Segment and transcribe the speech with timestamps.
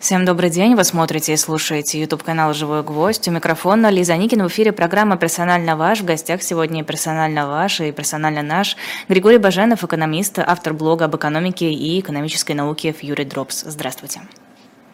[0.00, 0.76] Всем добрый день.
[0.76, 3.26] Вы смотрите и слушаете YouTube канал «Живой гвоздь».
[3.26, 4.44] У микрофона Лиза Никин.
[4.44, 6.02] В эфире программа «Персонально ваш».
[6.02, 8.76] В гостях сегодня персонально ваш и персонально наш
[9.08, 13.68] Григорий Баженов, экономист, автор блога об экономике и экономической науке Fury Drops.
[13.68, 14.20] Здравствуйте.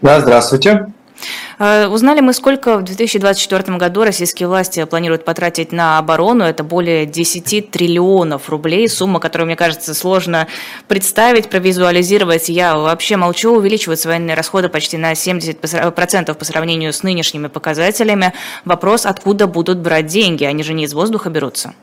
[0.00, 0.86] Да, здравствуйте.
[1.58, 6.44] Э, узнали мы, сколько в 2024 году российские власти планируют потратить на оборону.
[6.44, 8.88] Это более 10 триллионов рублей.
[8.88, 10.46] Сумма, которую, мне кажется, сложно
[10.88, 12.48] представить, провизуализировать.
[12.48, 13.54] Я вообще молчу.
[13.54, 18.32] Увеличиваются военные расходы почти на 70% по сравнению с нынешними показателями.
[18.64, 20.44] Вопрос, откуда будут брать деньги?
[20.44, 21.74] Они же не из воздуха берутся.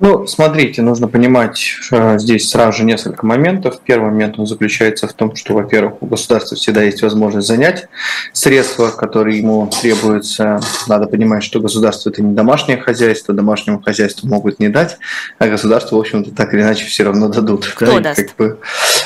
[0.00, 3.78] Ну, смотрите, нужно понимать э, здесь сразу же несколько моментов.
[3.84, 7.86] Первый момент он заключается в том, что, во-первых, у государства всегда есть возможность занять
[8.32, 10.60] средства, которые ему требуются.
[10.88, 14.98] Надо понимать, что государство это не домашнее хозяйство, домашнему хозяйству могут не дать,
[15.38, 17.66] а государству, в общем-то, так или иначе все равно дадут.
[17.66, 18.00] Кто да?
[18.00, 18.20] даст?
[18.20, 18.58] Как бы...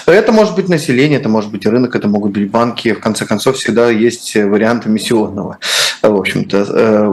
[0.06, 2.94] Это может быть население, это может быть рынок, это могут быть банки.
[2.94, 5.58] В конце концов, всегда есть вариант эмиссионного,
[6.00, 7.04] в общем-то, э,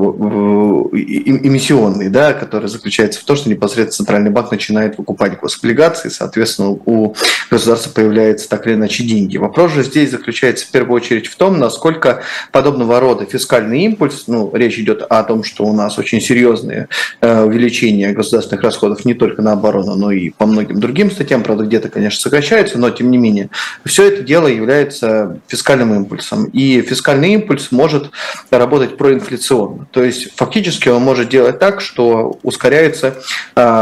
[0.93, 6.69] эмиссионный, да, который заключается в том, что непосредственно непосредственно Центральный банк начинает выкупать гособлигации, соответственно,
[6.69, 7.15] у
[7.49, 9.37] государства появляются так или иначе деньги.
[9.37, 12.21] Вопрос же здесь заключается в первую очередь в том, насколько
[12.51, 16.87] подобного рода фискальный импульс, ну, речь идет о том, что у нас очень серьезные
[17.21, 21.65] э, увеличения государственных расходов не только на оборону, но и по многим другим статьям, правда,
[21.65, 23.49] где-то, конечно, сокращаются, но тем не менее,
[23.85, 26.45] все это дело является фискальным импульсом.
[26.45, 28.11] И фискальный импульс может
[28.51, 29.87] работать проинфляционно.
[29.91, 33.15] То есть фактически он может делать так, что ускоряется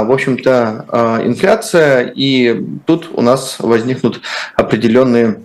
[0.03, 4.21] в общем-то, а, инфляция, и тут у нас возникнут
[4.55, 5.39] определенные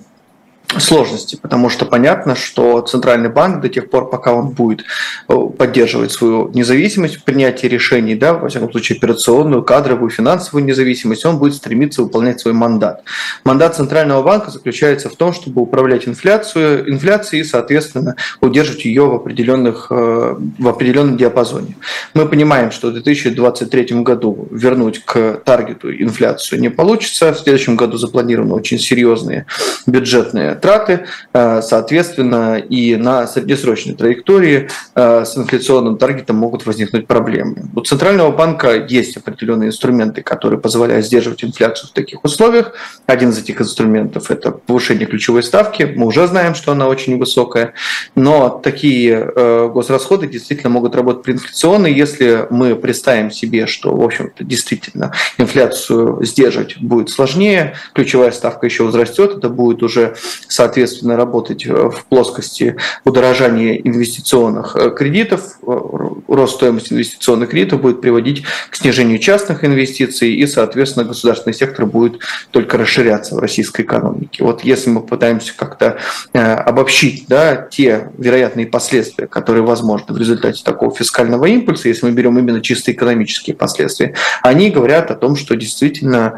[0.77, 4.84] сложности, потому что понятно, что Центральный банк до тех пор, пока он будет
[5.28, 11.25] э, поддерживать свою независимость в принятии решений, да, во всяком случае операционную, кадровую, финансовую независимость,
[11.25, 13.02] он будет стремиться выполнять свой мандат.
[13.44, 19.14] Мандат Центрального банка заключается в том, чтобы управлять инфляцию, инфляцией и, соответственно, удерживать ее в,
[19.14, 21.77] определенных, э, в определенном диапазоне.
[22.12, 27.32] Мы понимаем, что в 2023 году вернуть к таргету инфляцию не получится.
[27.32, 29.47] В следующем году запланированы очень серьезные
[29.87, 37.69] бюджетные траты, э, соответственно, и на среднесрочной траектории э, с инфляционным таргетом могут возникнуть проблемы.
[37.74, 42.72] У Центрального банка есть определенные инструменты, которые позволяют сдерживать инфляцию в таких условиях.
[43.06, 45.82] Один из этих инструментов– это повышение ключевой ставки.
[45.96, 47.75] Мы уже знаем, что она очень высокая,
[48.14, 54.44] но такие э, госрасходы действительно могут работать проинфляционно, если мы представим себе, что, в общем-то,
[54.44, 60.16] действительно инфляцию сдерживать будет сложнее, ключевая ставка еще возрастет, это будет уже
[60.48, 65.78] соответственно, работать э, в плоскости удорожания инвестиционных э, кредитов, э,
[66.26, 72.20] рост стоимости инвестиционных кредитов будет приводить к снижению частных инвестиций, и, соответственно, государственный сектор будет
[72.50, 74.42] только расширяться в российской экономике.
[74.42, 75.98] Вот если мы пытаемся как-то
[76.32, 82.38] обобщить да, те вероятные последствия, которые возможны в результате такого фискального импульса, если мы берем
[82.38, 86.37] именно чисто экономические последствия, они говорят о том, что действительно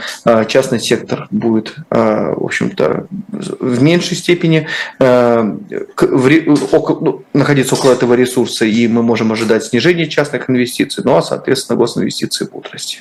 [0.48, 4.66] частный сектор будет, в общем-то, в меньшей меньшей степени
[4.98, 5.56] э,
[6.00, 11.76] ну, находиться около этого ресурса, и мы можем ожидать снижения частных инвестиций, ну а, соответственно,
[11.78, 13.00] госинвестиции будут расти.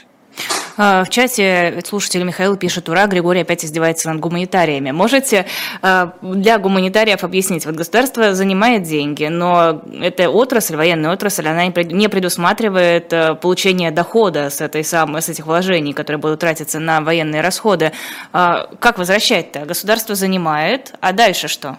[0.82, 4.92] А, в чате слушатель Михаил пишет, ура, Григорий опять издевается над гуманитариями.
[4.92, 5.46] Можете
[5.82, 12.08] а, для гуманитариев объяснить, вот государство занимает деньги, но эта отрасль, военная отрасль, она не
[12.08, 17.42] предусматривает а, получение дохода с, этой самой, с этих вложений, которые будут тратиться на военные
[17.42, 17.92] расходы.
[18.32, 19.66] Как возвращать-то?
[19.66, 21.78] Государство занимает, а дальше что?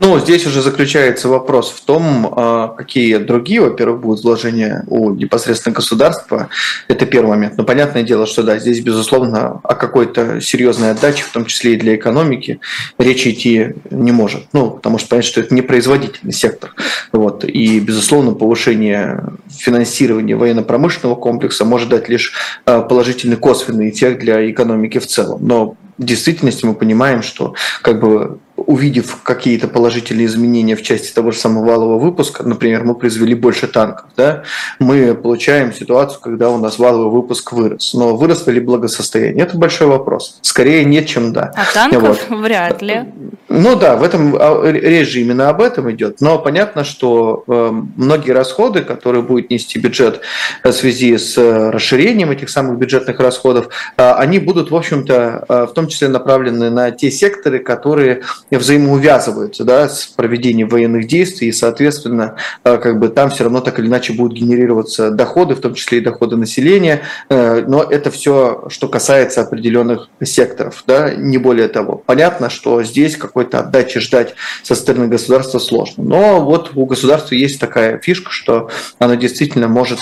[0.00, 5.74] Ну, здесь уже заключается вопрос в том, а, какие другие, во-первых, будут вложения у непосредственно
[5.74, 6.48] государства.
[6.88, 7.56] Это первый момент.
[7.56, 11.76] Но понятное дело, что да, здесь, безусловно, о какой-то серьезной отдаче, в том числе и
[11.76, 12.60] для экономики,
[12.98, 14.46] речи идти не может.
[14.52, 16.74] Ну, потому что понятно, что это не производительный сектор.
[17.12, 17.44] Вот.
[17.44, 22.32] И, безусловно, повышение финансирования военно-промышленного комплекса может дать лишь
[22.66, 25.46] а, положительный косвенный эффект для экономики в целом.
[25.46, 31.32] Но в действительности мы понимаем, что как бы увидев какие-то положительные изменения в части того
[31.32, 34.44] же самого валового выпуска, например, мы произвели больше танков, да,
[34.78, 37.94] мы получаем ситуацию, когда у нас валовый выпуск вырос.
[37.94, 39.44] Но выросло ли благосостояние?
[39.44, 40.38] Это большой вопрос.
[40.42, 41.52] Скорее нет, чем да.
[41.56, 42.40] А танков вот.
[42.40, 43.04] вряд ли.
[43.48, 46.20] Ну да, в этом а, речь же именно об этом идет.
[46.20, 50.20] Но понятно, что э, многие расходы, которые будет нести бюджет
[50.62, 55.74] в связи с э, расширением этих самых бюджетных расходов, э, они будут, в общем-то, в
[55.74, 62.36] том числе направлены на те секторы, которые взаимоувязываются да, с проведением военных действий, и, соответственно,
[62.62, 66.00] как бы там все равно так или иначе будут генерироваться доходы, в том числе и
[66.00, 72.02] доходы населения, но это все, что касается определенных секторов, да, не более того.
[72.04, 77.60] Понятно, что здесь какой-то отдачи ждать со стороны государства сложно, но вот у государства есть
[77.60, 79.98] такая фишка, что оно действительно может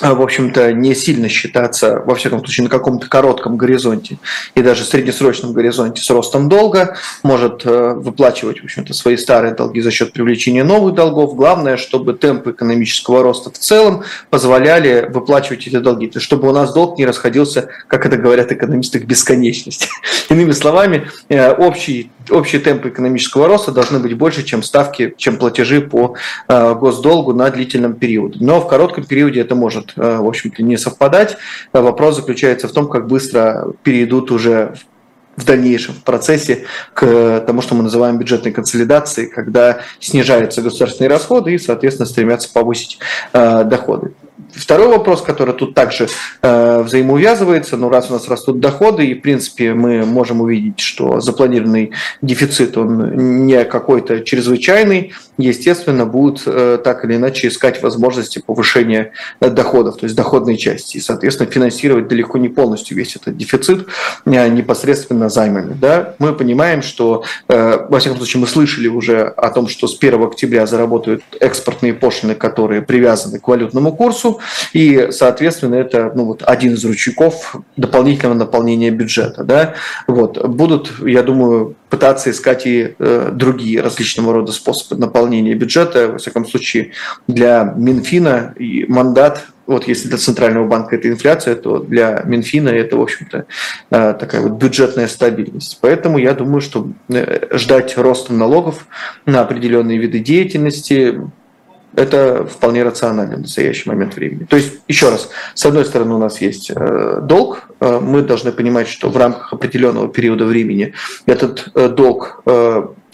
[0.00, 4.18] в общем-то, не сильно считаться, во всяком случае, на каком-то коротком горизонте
[4.54, 9.80] и даже среднесрочном горизонте с ростом долга, может э, выплачивать, в общем-то, свои старые долги
[9.80, 11.34] за счет привлечения новых долгов.
[11.34, 16.52] Главное, чтобы темпы экономического роста в целом позволяли выплачивать эти долги, то есть чтобы у
[16.52, 19.88] нас долг не расходился, как это говорят экономисты, к бесконечности.
[20.28, 25.80] Иными словами, э, общий, общий темп экономического роста должны быть больше, чем ставки, чем платежи
[25.80, 26.14] по
[26.48, 28.38] э, госдолгу на длительном периоде.
[28.40, 31.36] Но в коротком периоде это может может, э, в общем-то, не совпадать.
[31.72, 34.74] Вопрос заключается в том, как быстро перейдут уже
[35.36, 36.64] в дальнейшем в процессе
[36.94, 42.98] к тому, что мы называем бюджетной консолидацией, когда снижаются государственные расходы и, соответственно, стремятся повысить
[43.32, 44.12] э, доходы.
[44.52, 46.08] Второй вопрос, который тут также
[46.42, 51.20] э, взаимоувязывается, ну раз у нас растут доходы, и в принципе мы можем увидеть, что
[51.20, 51.92] запланированный
[52.22, 59.96] дефицит, он не какой-то чрезвычайный, естественно, будут э, так или иначе искать возможности повышения доходов,
[59.96, 63.86] то есть доходной части, и, соответственно, финансировать далеко не полностью весь этот дефицит
[64.24, 65.76] э, непосредственно займами.
[65.80, 66.14] Да?
[66.18, 70.22] Мы понимаем, что, э, во всяком случае, мы слышали уже о том, что с 1
[70.22, 74.27] октября заработают экспортные пошлины, которые привязаны к валютному курсу,
[74.72, 79.44] и, соответственно, это ну, вот один из ручейков дополнительного наполнения бюджета.
[79.44, 79.74] Да?
[80.06, 80.46] Вот.
[80.46, 86.08] Будут, я думаю, пытаться искать и э, другие различного рода способы наполнения бюджета.
[86.12, 86.92] Во всяком случае,
[87.26, 92.96] для Минфина и мандат вот если для Центрального банка это инфляция, то для Минфина это,
[92.96, 93.44] в общем-то,
[93.90, 95.78] э, такая вот бюджетная стабильность.
[95.82, 98.86] Поэтому я думаю, что э, ждать роста налогов
[99.26, 101.20] на определенные виды деятельности,
[101.94, 104.44] это вполне рационально в настоящий момент времени.
[104.44, 108.52] То есть, еще раз, с одной стороны у нас есть э, долг, э, мы должны
[108.52, 110.94] понимать, что в рамках определенного периода времени
[111.26, 112.42] этот э, долг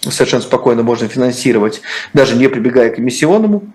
[0.01, 1.81] совершенно спокойно можно финансировать,
[2.13, 3.73] даже не прибегая к эмиссионному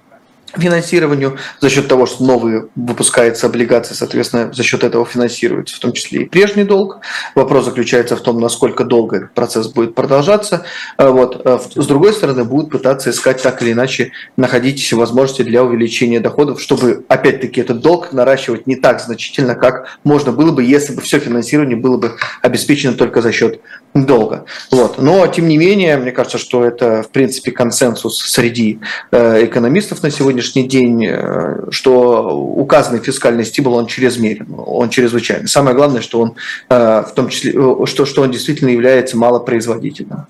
[0.57, 5.93] финансированию за счет того, что новые выпускаются облигации, соответственно, за счет этого финансируется в том
[5.93, 7.01] числе и прежний долг.
[7.35, 10.63] Вопрос заключается в том, насколько долго этот процесс будет продолжаться.
[10.97, 11.41] А вот.
[11.45, 16.61] А с другой стороны, будут пытаться искать так или иначе, находить возможности для увеличения доходов,
[16.61, 21.19] чтобы, опять-таки, этот долг наращивать не так значительно, как можно было бы, если бы все
[21.19, 23.61] финансирование было бы обеспечено только за счет
[23.93, 24.45] долга.
[24.71, 24.99] Вот.
[24.99, 28.79] Но, тем не менее, мне кажется, что это, в принципе, консенсус среди
[29.11, 35.47] э, экономистов на сегодня сегодняшний день, э, что указанный фискальный стимул, он чрезмерен, он чрезвычайный.
[35.47, 36.35] Самое главное, что он,
[36.69, 37.51] э, в том числе,
[37.85, 40.27] что, что он действительно является малопроизводительным.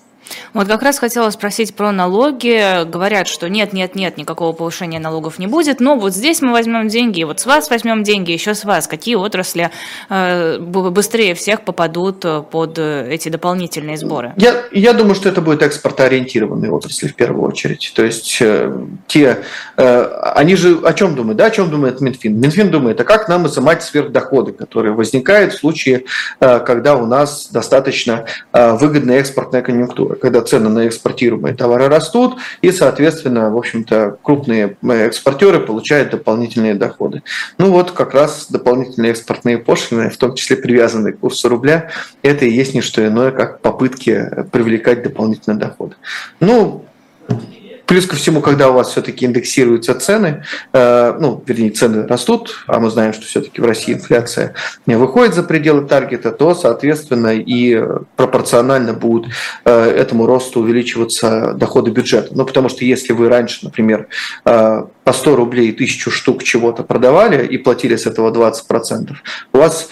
[0.53, 2.85] Вот как раз хотела спросить про налоги.
[2.85, 6.87] Говорят, что нет, нет, нет, никакого повышения налогов не будет, но вот здесь мы возьмем
[6.87, 8.87] деньги, вот с вас возьмем деньги, еще с вас.
[8.87, 9.69] Какие отрасли
[10.09, 14.33] э, быстрее всех попадут под эти дополнительные сборы?
[14.37, 17.91] Я, я думаю, что это будет экспортоориентированные отрасли в первую очередь.
[17.95, 18.71] То есть э,
[19.07, 19.39] те,
[19.77, 21.37] э, они же о чем думают?
[21.37, 22.39] Да, о чем думает Минфин?
[22.39, 26.05] Минфин думает, а как нам изымать сверхдоходы, которые возникают в случае,
[26.39, 33.50] когда у нас достаточно выгодная экспортная конъюнктура когда цены на экспортируемые товары растут, и, соответственно,
[33.51, 37.24] в общем-то, крупные э, экспортеры получают дополнительные доходы.
[37.57, 42.45] Ну вот как раз дополнительные экспортные пошлины, в том числе привязанные к курсу рубля, это
[42.45, 45.95] и есть не что иное, как попытки привлекать дополнительные доходы.
[46.39, 46.86] Ну,
[47.89, 50.43] Плюс ко всему, когда у вас все-таки индексируются цены,
[50.74, 54.53] э, ну, вернее, цены растут, а мы знаем, что все-таки в России инфляция
[54.86, 57.84] выходит за пределы таргета, то, соответственно, и
[58.15, 59.31] пропорционально будут
[59.65, 62.27] э, этому росту увеличиваться доходы бюджета.
[62.34, 64.08] Ну, потому что если вы раньше, например,
[64.46, 69.15] э, по 100 рублей тысячу штук чего-то продавали и платили с этого 20%,
[69.53, 69.89] у вас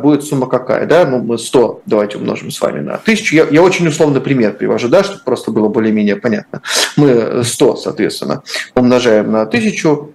[0.00, 0.86] будет сумма какая?
[0.86, 1.04] Да?
[1.04, 3.34] Ну, мы 100 давайте умножим с вами на 1000.
[3.34, 6.62] Я, я очень условный пример привожу, да, чтобы просто было более-менее понятно.
[6.96, 8.42] Мы 100, соответственно,
[8.74, 10.12] умножаем на 1000,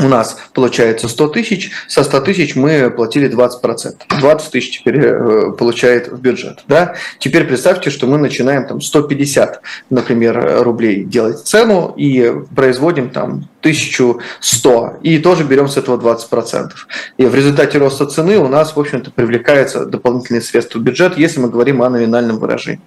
[0.00, 3.94] у нас получается 100 тысяч, со 100 тысяч мы платили 20%.
[4.20, 6.62] 20 тысяч теперь э, получает в бюджет.
[6.68, 6.94] Да?
[7.18, 14.98] Теперь представьте, что мы начинаем там 150, например, рублей делать цену и производим там 1100
[15.02, 16.70] и тоже берем с этого 20%.
[17.16, 21.40] И в результате роста цены у нас, в общем-то, привлекается дополнительные средства в бюджет, если
[21.40, 22.80] мы говорим о номинальном выражении.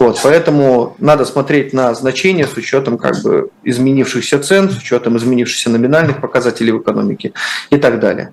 [0.00, 5.68] Вот, поэтому надо смотреть на значения с учетом как бы изменившихся цен, с учетом изменившихся
[5.68, 7.34] номинальных показателей в экономике
[7.68, 8.32] и так далее.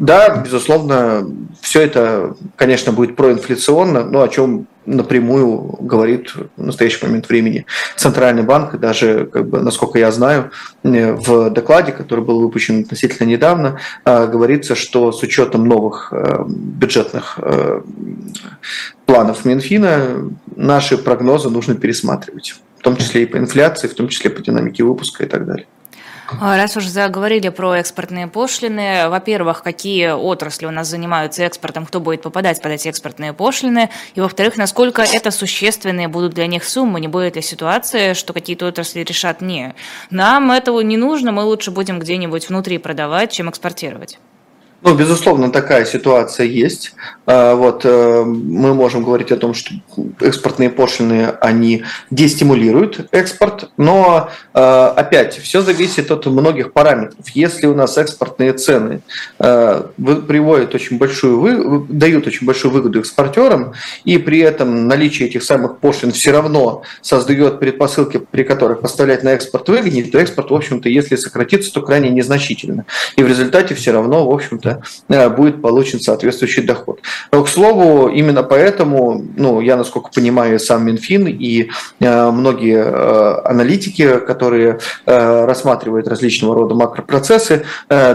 [0.00, 1.26] Да, безусловно,
[1.60, 7.66] все это, конечно, будет проинфляционно, но о чем напрямую говорит в настоящий момент времени
[7.96, 8.80] Центральный банк.
[8.80, 10.52] Даже, как бы, насколько я знаю,
[10.84, 16.44] э, в докладе, который был выпущен относительно недавно, э, говорится, что с учетом новых э,
[16.48, 17.38] бюджетных
[19.04, 24.30] планов Минфина наши прогнозы нужно пересматривать, в том числе и по инфляции, в том числе
[24.30, 25.66] по динамике выпуска и так далее.
[26.38, 31.98] А, раз уже заговорили про экспортные пошлины, во-первых, какие отрасли у нас занимаются экспортом, кто
[31.98, 37.00] будет попадать под эти экспортные пошлины, и во-вторых, насколько это существенные будут для них суммы,
[37.00, 39.74] не будет ли ситуации, что какие-то отрасли решат не,
[40.10, 44.18] нам этого не нужно, мы лучше будем где-нибудь внутри продавать, чем экспортировать.
[44.82, 46.94] Ну, безусловно, такая ситуация есть.
[47.26, 49.74] А, вот, э, мы можем говорить о том, что
[50.20, 54.58] экспортные пошлины, они дестимулируют экспорт, но, э,
[54.96, 57.28] опять, все зависит от многих параметров.
[57.34, 59.02] Если у нас экспортные цены
[59.38, 59.82] э,
[60.26, 66.12] приводят очень большую, дают очень большую выгоду экспортерам, и при этом наличие этих самых пошлин
[66.12, 71.16] все равно создает предпосылки, при которых поставлять на экспорт выгоднее, то экспорт, в общем-то, если
[71.16, 72.86] сократится, то крайне незначительно.
[73.16, 77.00] И в результате все равно, в общем-то, это э, будет получен соответствующий доход.
[77.32, 83.40] Но, к слову, именно поэтому, ну, я, насколько понимаю, сам Минфин и э, многие э,
[83.44, 87.64] аналитики, которые рассматривают различного рода макропроцессы,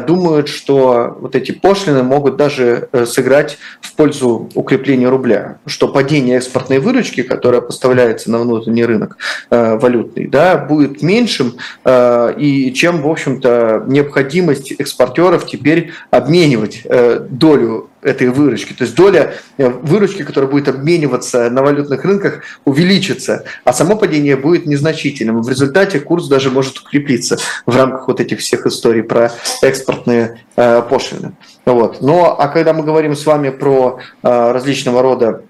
[0.08, 6.80] думают, что вот эти пошлины могут даже сыграть в пользу укрепления рубля, что падение экспортной
[6.80, 9.18] выручки, которая поставляется на внутренний рынок
[9.50, 11.56] валютный, да, будет меньшим,
[11.88, 18.74] и чем, в общем-то, необходимость экспортеров теперь обменивать обменивать э, долю этой выручки.
[18.74, 24.36] То есть доля э, выручки, которая будет обмениваться на валютных рынках, увеличится, а само падение
[24.36, 25.42] будет незначительным.
[25.42, 30.82] В результате курс даже может укрепиться в рамках вот этих всех историй про экспортные э,
[30.88, 31.34] пошлины.
[31.66, 32.02] Вот.
[32.02, 35.42] Но а когда мы говорим с вами про различного рода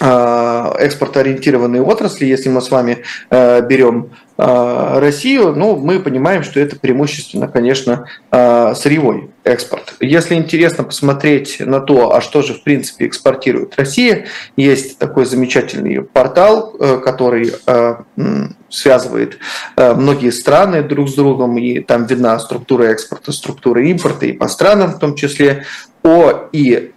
[0.00, 7.48] экспортоориентированные отрасли, если мы с вами берем Э, Россию, ну, мы понимаем, что это преимущественно,
[7.48, 9.94] конечно, э, сырьевой экспорт.
[9.98, 14.26] Если интересно посмотреть на то, а что же, в принципе, экспортирует Россия,
[14.56, 17.52] есть такой замечательный портал, э, который
[18.68, 19.38] связывает
[19.76, 24.92] многие страны друг с другом, и там видна структура экспорта, структура импорта, и по странам
[24.92, 25.64] в том числе.
[26.02, 26.92] О и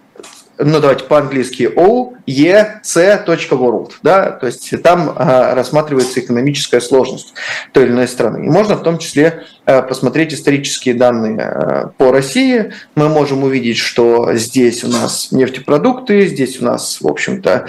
[0.63, 7.34] ну давайте по-английски oec.world, да, то есть там а, рассматривается экономическая сложность
[7.72, 8.46] той или иной страны.
[8.46, 12.74] И можно в том числе а, посмотреть исторические данные а, по России.
[12.96, 17.68] Мы можем увидеть, что здесь у нас нефтепродукты, здесь у нас, в общем-то,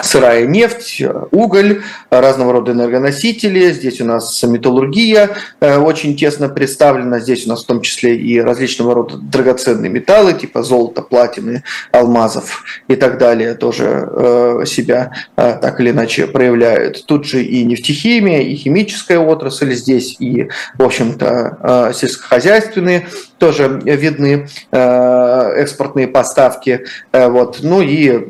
[0.00, 3.72] сырая нефть, уголь, разного рода энергоносители.
[3.72, 5.30] Здесь у нас металлургия
[5.60, 7.20] э, очень тесно представлена.
[7.20, 12.64] Здесь у нас в том числе и различного рода драгоценные металлы, типа золота, платины, алмазов
[12.88, 17.04] и так далее, тоже э, себя э, так или иначе проявляют.
[17.06, 23.06] Тут же и нефтехимия, и химическая отрасль здесь, и, в общем-то, сельскохозяйственные
[23.38, 26.84] тоже видны экспортные поставки.
[27.12, 27.58] Вот.
[27.62, 28.26] Ну и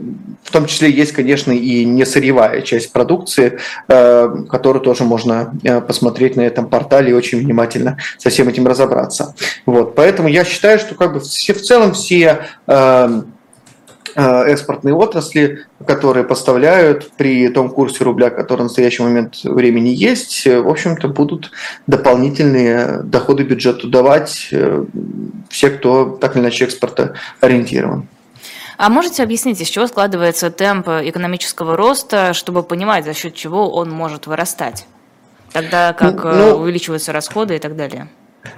[0.53, 5.81] в том числе есть, конечно, и не сырьевая часть продукции, э, которую тоже можно э,
[5.81, 9.35] посмотреть на этом портале и очень внимательно со всем этим разобраться.
[9.65, 13.23] Вот, поэтому я считаю, что как бы все, в целом все э,
[14.15, 20.69] экспортные отрасли, которые поставляют при том курсе рубля, который в настоящий момент времени есть, в
[20.69, 21.51] общем-то, будут
[21.87, 24.51] дополнительные доходы бюджету давать
[25.49, 28.07] все, кто так или иначе экспорта ориентирован.
[28.83, 33.89] А можете объяснить, из чего складывается темп экономического роста, чтобы понимать, за счет чего он
[33.89, 34.87] может вырастать?
[35.53, 38.09] Тогда как ну, ну увеличиваются расходы и так далее.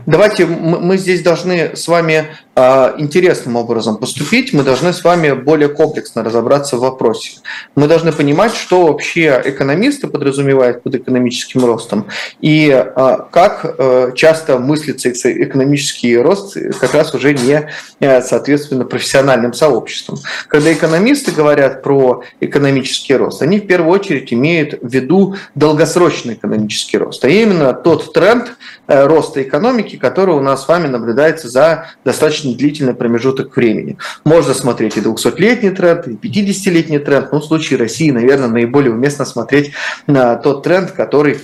[0.07, 6.23] Давайте мы здесь должны с вами интересным образом поступить, мы должны с вами более комплексно
[6.23, 7.41] разобраться в вопросе.
[7.75, 12.07] Мы должны понимать, что вообще экономисты подразумевают под экономическим ростом
[12.41, 17.69] и а, как э, часто мыслится экономический рост как раз уже не
[18.01, 20.19] э, соответственно профессиональным сообществом.
[20.49, 26.99] Когда экономисты говорят про экономический рост, они в первую очередь имеют в виду долгосрочный экономический
[26.99, 28.57] рост, а именно тот тренд
[28.87, 33.97] э, роста экономики, который у нас с вами наблюдается за достаточно достаточно длительный промежуток времени.
[34.25, 37.33] Можно смотреть и 200-летний тренд, и 50-летний тренд.
[37.33, 39.73] Но в случае России, наверное, наиболее уместно смотреть
[40.07, 41.39] на тот тренд, который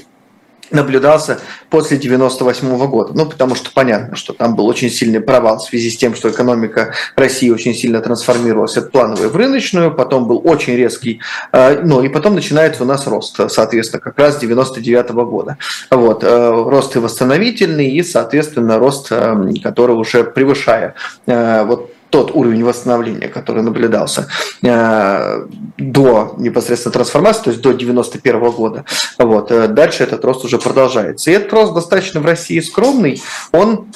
[0.71, 3.13] наблюдался после 98 года.
[3.15, 6.31] Ну, потому что понятно, что там был очень сильный провал в связи с тем, что
[6.31, 11.21] экономика России очень сильно трансформировалась от плановой в рыночную, потом был очень резкий,
[11.53, 15.57] э, ну, и потом начинается у нас рост, соответственно, как раз 99 года.
[15.91, 20.95] Вот, э, рост и восстановительный, и, соответственно, рост, э, который уже превышая
[21.27, 24.29] вот тот уровень восстановления, который наблюдался
[24.63, 25.47] э,
[25.79, 28.85] до непосредственно трансформации, то есть до 91 года.
[29.19, 29.51] Вот.
[29.51, 31.31] Э, дальше этот рост уже продолжается.
[31.31, 33.23] И этот рост достаточно в России скромный.
[33.53, 33.87] Он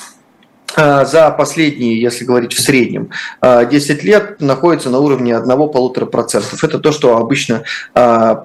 [0.77, 3.11] за последние, если говорить в среднем,
[3.43, 6.43] 10 э, лет находится на уровне 1-1,5%.
[6.63, 7.63] Это то, что обычно,
[7.95, 8.37] э,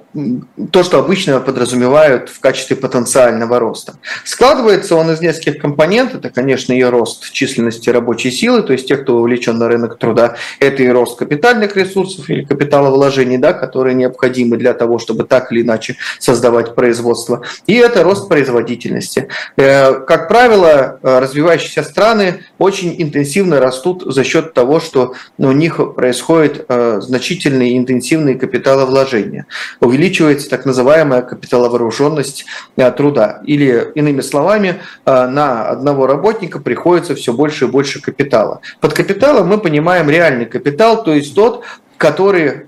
[0.71, 3.95] то, что обычно подразумевают в качестве потенциального роста.
[4.23, 6.19] Складывается он из нескольких компонентов.
[6.19, 10.35] Это, конечно, и рост численности рабочей силы, то есть тех, кто вовлечен на рынок труда.
[10.59, 15.61] Это и рост капитальных ресурсов или капиталовложений, да, которые необходимы для того, чтобы так или
[15.61, 17.41] иначе создавать производство.
[17.65, 19.27] И это рост производительности.
[19.55, 26.65] Как правило, развивающиеся страны страны очень интенсивно растут за счет того, что у них происходит
[26.67, 29.45] э, значительные интенсивные капиталовложения.
[29.79, 32.45] Увеличивается так называемая капиталовооруженность
[32.77, 33.41] э, труда.
[33.45, 38.61] Или, иными словами, э, на одного работника приходится все больше и больше капитала.
[38.81, 41.63] Под капиталом мы понимаем реальный капитал, то есть тот,
[41.97, 42.63] который,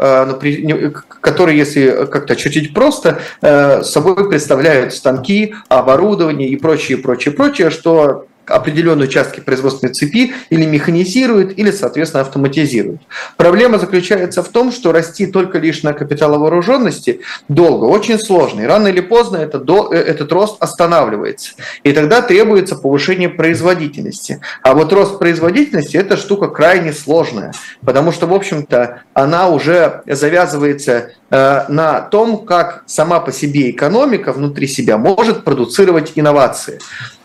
[1.22, 9.08] который если как-то чуть-чуть просто, собой представляют станки, оборудование и прочее, прочее, прочее, что определенные
[9.08, 13.02] участки производственной цепи или механизируют, или, соответственно, автоматизируют.
[13.38, 18.62] Проблема заключается в том, что расти только лишь на капиталовооруженности долго, очень сложно.
[18.62, 21.54] И рано или поздно это, до, э, этот рост останавливается.
[21.84, 24.42] И тогда требуется повышение производительности.
[24.64, 27.54] А вот рост производительности– это штука крайне сложная,
[27.86, 34.34] потому что, в общем-то, она уже завязывается э, на том, как сама по себе экономика
[34.34, 36.80] внутри себя может продуцировать инновации.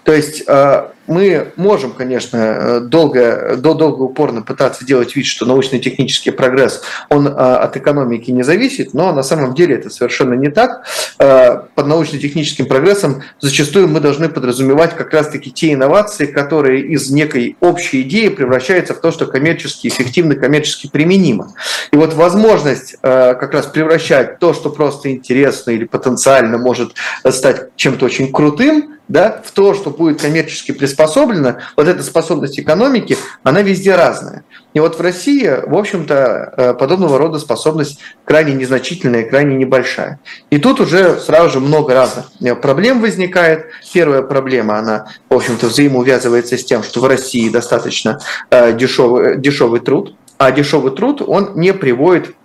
[0.06, 5.46] То есть э, мы можем, конечно, э, долго, до долго упорно пытаться делать вид, что
[5.46, 10.48] научно-технический прогресс, он э, от экономики не зависит, но на самом деле это совершенно не
[10.48, 10.84] так.
[11.18, 18.02] Под научно-техническим прогрессом зачастую мы должны подразумевать как раз-таки те инновации, которые из некой общей
[18.02, 21.54] идеи превращаются в то, что коммерчески эффективно, коммерчески применимо.
[21.90, 26.92] И вот возможность как раз превращать то, что просто интересно или потенциально может
[27.28, 33.16] стать чем-то очень крутым, да, в то, что будет коммерчески приспособлено, вот эта способность экономики,
[33.42, 34.44] она везде разная.
[34.74, 40.20] И вот в России, в общем-то, э, подобного рода способность крайне незначительная, крайне небольшая.
[40.50, 42.26] И тут уже сразу же много разных
[42.60, 43.66] проблем возникает.
[43.92, 49.80] Первая проблема, она, в общем-то, взаимоувязывается с тем, что в России достаточно э, дешевый, дешевый
[49.80, 52.35] труд, а дешевый труд, он не приводит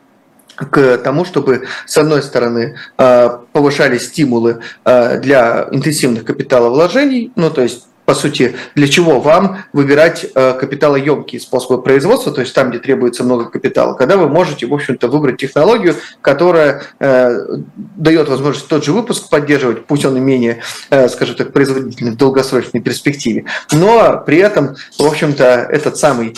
[0.70, 8.16] к тому, чтобы, с одной стороны, повышались стимулы для интенсивных капиталовложений, ну, то есть по
[8.16, 13.46] сути, для чего вам выбирать э, капиталоемкие способы производства, то есть там, где требуется много
[13.46, 17.38] капитала, когда вы можете, в общем-то, выбрать технологию, которая э,
[17.78, 22.18] дает возможность тот же выпуск поддерживать, пусть он и менее, э, скажем так, производительный в
[22.18, 26.36] долгосрочной перспективе, но при этом, в общем-то, этот самый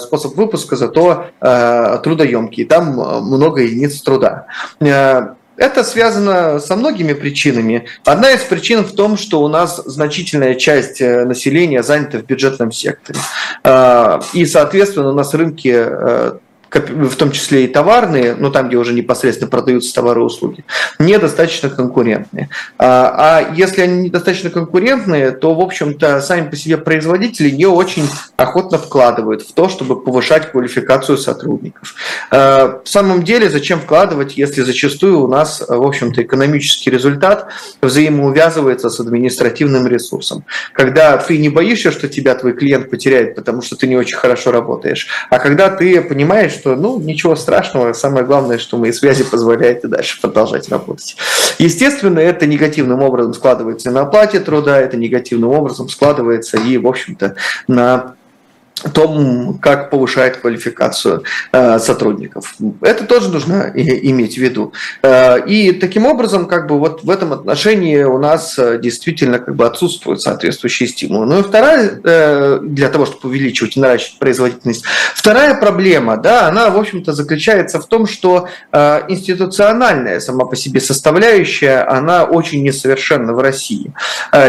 [0.00, 1.26] способ выпуска зато
[2.02, 4.46] трудоемкий, там много единиц труда.
[5.56, 7.86] Это связано со многими причинами.
[8.04, 12.72] Одна из причин в том, что у нас значительная часть э, населения занята в бюджетном
[12.72, 13.18] секторе.
[13.62, 16.38] А, и, соответственно, у нас рынки э,
[16.80, 20.64] в том числе и товарные, но там, где уже непосредственно продаются товары и услуги,
[20.98, 22.48] недостаточно конкурентные.
[22.78, 23.14] А,
[23.48, 28.78] а если они недостаточно конкурентные, то, в общем-то, сами по себе производители не очень охотно
[28.78, 31.94] вкладывают в то, чтобы повышать квалификацию сотрудников.
[32.30, 37.48] А, в самом деле, зачем вкладывать, если зачастую у нас, в общем-то, экономический результат
[37.82, 40.44] взаимоувязывается с административным ресурсом.
[40.72, 44.52] Когда ты не боишься, что тебя твой клиент потеряет, потому что ты не очень хорошо
[44.52, 49.82] работаешь, а когда ты понимаешь, что, ну, ничего страшного, самое главное, что мои связи позволяют
[49.82, 51.16] и дальше продолжать работать.
[51.58, 57.34] Естественно, это негативным образом складывается на оплате труда, это негативным образом складывается и, в общем-то,
[57.66, 58.14] на
[58.92, 62.54] том, как повышает квалификацию э, сотрудников.
[62.80, 64.72] Это тоже нужно иметь в виду.
[65.02, 69.54] Э, и таким образом, как бы вот в этом отношении у нас э, действительно как
[69.54, 71.26] бы отсутствуют соответствующие стимулы.
[71.26, 71.92] Ну и вторая,
[72.62, 77.86] для того, чтобы увеличивать и наращивать производительность, вторая проблема, да, она, в общем-то, заключается в
[77.86, 83.92] том, что институциональная сама по себе составляющая, она очень несовершенна в России.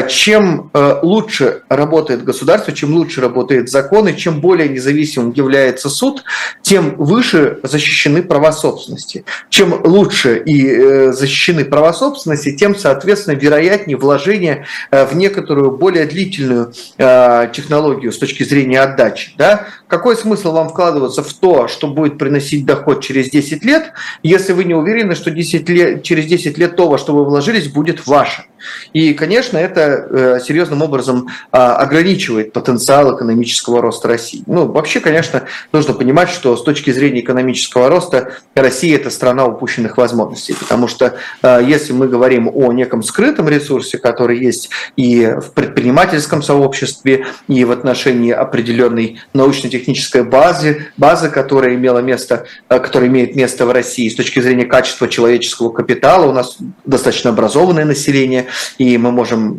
[0.07, 6.23] Чем лучше работает государство, чем лучше работает законы, чем более независимым является суд,
[6.62, 9.25] тем выше защищены права собственности.
[9.49, 16.05] Чем лучше и э, защищены права собственности, тем, соответственно, вероятнее вложение э, в некоторую более
[16.05, 19.33] длительную э, технологию с точки зрения отдачи.
[19.38, 19.67] Да?
[19.89, 23.91] Какой смысл вам вкладываться в то, что будет приносить доход через 10 лет,
[24.23, 27.67] если вы не уверены, что 10 лет, через 10 лет то, во что вы вложились,
[27.67, 28.45] будет ваше?
[28.93, 34.43] И, конечно, это серьезным образом ограничивает потенциал экономического роста России.
[34.45, 39.97] Ну, вообще, конечно, нужно понимать, что с точки зрения экономического роста Россия– это страна упущенных
[39.97, 46.41] возможностей, потому что если мы говорим о неком скрытом ресурсе, который есть и в предпринимательском
[46.41, 53.71] сообществе, и в отношении определенной научно-технической базы, базы, которая имела место, которая имеет место в
[53.71, 56.26] России с точки зрения качества человеческого капитала.
[56.28, 59.55] У нас достаточно образованное население, и мы можем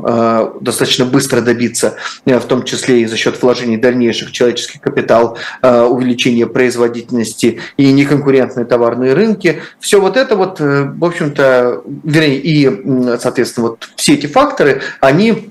[0.61, 7.61] достаточно быстро добиться, в том числе и за счет вложений дальнейших человеческий капитал, увеличения производительности
[7.77, 9.63] и неконкурентные товарные рынки.
[9.81, 15.51] Все вот это вот, в общем-то, вернее, и, соответственно, вот все эти факторы, они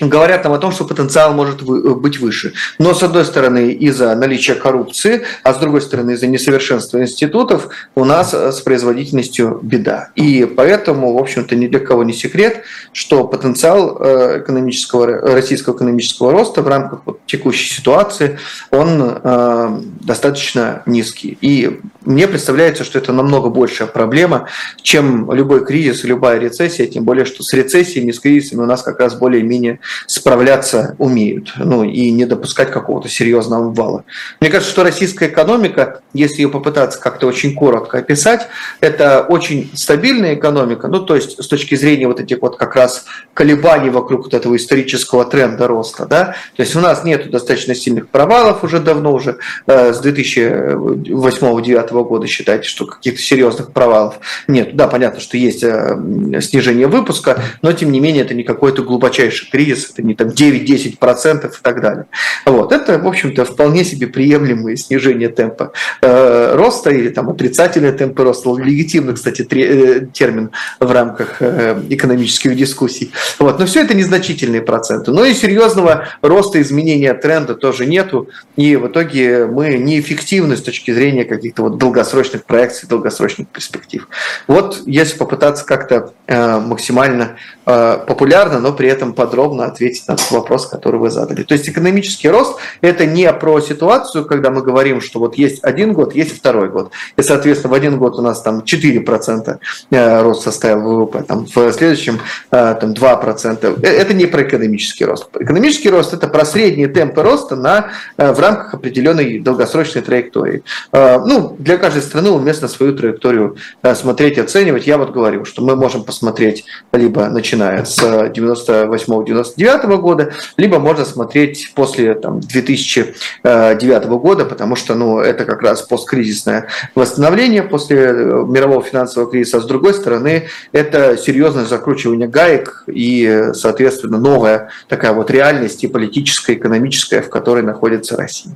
[0.00, 2.52] говорят нам о том, что потенциал может быть выше.
[2.78, 8.04] Но, с одной стороны, из-за наличия коррупции, а с другой стороны, из-за несовершенства институтов у
[8.04, 10.10] нас с производительностью беда.
[10.14, 16.32] И поэтому, в общем-то, ни для кого не секрет, что потенциал э, экономического, российского экономического
[16.32, 18.38] роста в рамках вот текущей ситуации,
[18.70, 21.36] он э, достаточно низкий.
[21.40, 24.48] И мне представляется, что это намного большая проблема,
[24.82, 29.00] чем любой кризис любая рецессия, тем более, что с рецессиями, с кризисами у нас как
[29.00, 34.04] раз более-менее справляться умеют, ну и не допускать какого-то серьезного обвала.
[34.40, 38.48] Мне кажется, что российская экономика, если ее попытаться как-то очень коротко описать,
[38.80, 43.04] это очень стабильная экономика, ну то есть с точки зрения вот этих вот как раз
[43.34, 48.08] колебаний вокруг вот этого исторического тренда роста, да, то есть у нас нет достаточно сильных
[48.08, 54.16] провалов уже давно, уже э, с 2008-2009 года считайте, что каких-то серьезных провалов
[54.48, 54.76] нет.
[54.76, 55.96] Да, понятно, что есть э,
[56.40, 60.28] снижение выпуска, но тем не менее это не какой-то глубочайший кризис, кризис, это не там
[60.28, 62.06] 9-10% и так далее.
[62.46, 62.72] Вот.
[62.72, 68.50] Это, в общем-то, вполне себе приемлемое снижение темпа э, роста или там отрицательный темп роста.
[68.56, 73.12] Легитимный, кстати, э, термин в рамках э, экономических дискуссий.
[73.38, 73.58] Вот.
[73.58, 75.12] Но все это незначительные проценты.
[75.12, 78.28] Но и серьезного роста изменения тренда тоже нету.
[78.56, 84.08] И в итоге мы неэффективны с точки зрения каких-то вот долгосрочных проекций, долгосрочных перспектив.
[84.46, 90.30] Вот если попытаться как-то э, максимально э, популярно, но при этом подробно ответить на тот
[90.30, 91.42] вопрос, который вы задали.
[91.42, 95.92] То есть экономический рост– это не про ситуацию, когда мы говорим, что вот есть один
[95.92, 96.92] год, есть второй год.
[97.16, 99.58] И, соответственно, в один год у нас там 4%
[99.90, 102.20] э, рост составил ВВП, там, в следующем
[102.50, 103.80] э, там, 2%.
[103.82, 105.28] Э, это не про экономический рост.
[105.38, 110.62] Экономический рост– это про средние темпы роста на, в рамках определенной долгосрочной траектории.
[110.92, 113.56] Ну, для каждой страны уместно свою траекторию
[113.94, 114.86] смотреть, оценивать.
[114.86, 121.04] Я вот говорю, что мы можем посмотреть либо начиная с 98-99 2009 года, либо можно
[121.04, 128.12] смотреть после там, 2009 года, потому что ну, это как раз посткризисное восстановление после э,
[128.46, 129.58] мирового финансового кризиса.
[129.58, 135.88] А с другой стороны, это серьезное закручивание гаек и, соответственно, новая такая вот реальность и
[135.88, 138.54] политическая, экономическая, в которой находится Россия.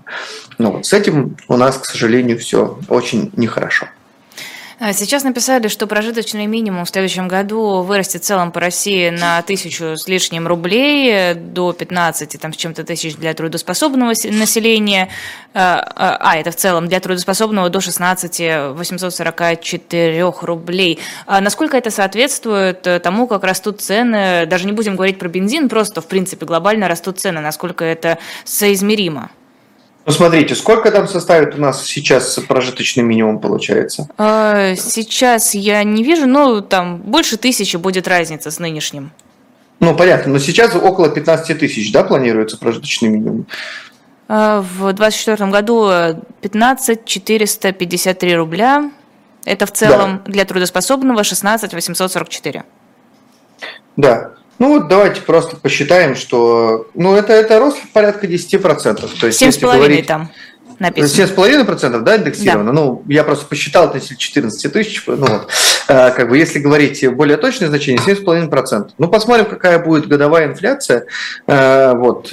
[0.59, 3.87] Ну, вот с этим у нас, к сожалению, все очень нехорошо.
[4.81, 9.41] А, сейчас написали, что прожиточный минимум в следующем году вырастет в целом по России на
[9.43, 15.11] тысячу с лишним рублей до 15 там, с чем-то тысяч для трудоспособного населения.
[15.53, 20.99] А, а, а, это в целом для трудоспособного до 16 844 рублей.
[21.27, 24.47] А насколько это соответствует э, тому, как растут цены?
[24.47, 27.41] Даже не будем говорить про бензин, просто, в принципе, глобально растут цены.
[27.41, 29.31] Насколько это соизмеримо?
[30.07, 34.07] Ну, смотрите, сколько там составит у нас сейчас прожиточный минимум получается?
[34.19, 39.13] А, сейчас я не вижу, но там больше тысячи будет разница с нынешним.
[39.81, 43.47] Ну, понятно, но сейчас около 15 тысяч, да, планируется прожиточный минимум?
[44.29, 45.91] А, в 2024 году
[46.43, 48.91] 15 453 рубля.
[49.47, 50.33] Это в целом да.
[50.33, 52.65] для трудоспособного 16 844.
[53.97, 54.31] Да.
[54.59, 59.19] Ну вот давайте просто посчитаем, что ну, это, это рост порядка 10%.
[59.21, 60.07] То есть, 7,5 говорить...
[60.07, 60.31] там
[60.79, 61.25] написано.
[61.25, 62.73] 7,5%, да, индексировано?
[62.73, 62.73] Да.
[62.73, 65.03] Ну, я просто посчитал, это 14 тысяч.
[65.07, 65.49] Ну, вот.
[65.87, 68.91] Как бы, если говорить более точное значение, 7,5%.
[68.97, 71.05] Ну, посмотрим, какая будет годовая инфляция.
[71.47, 72.33] Вот,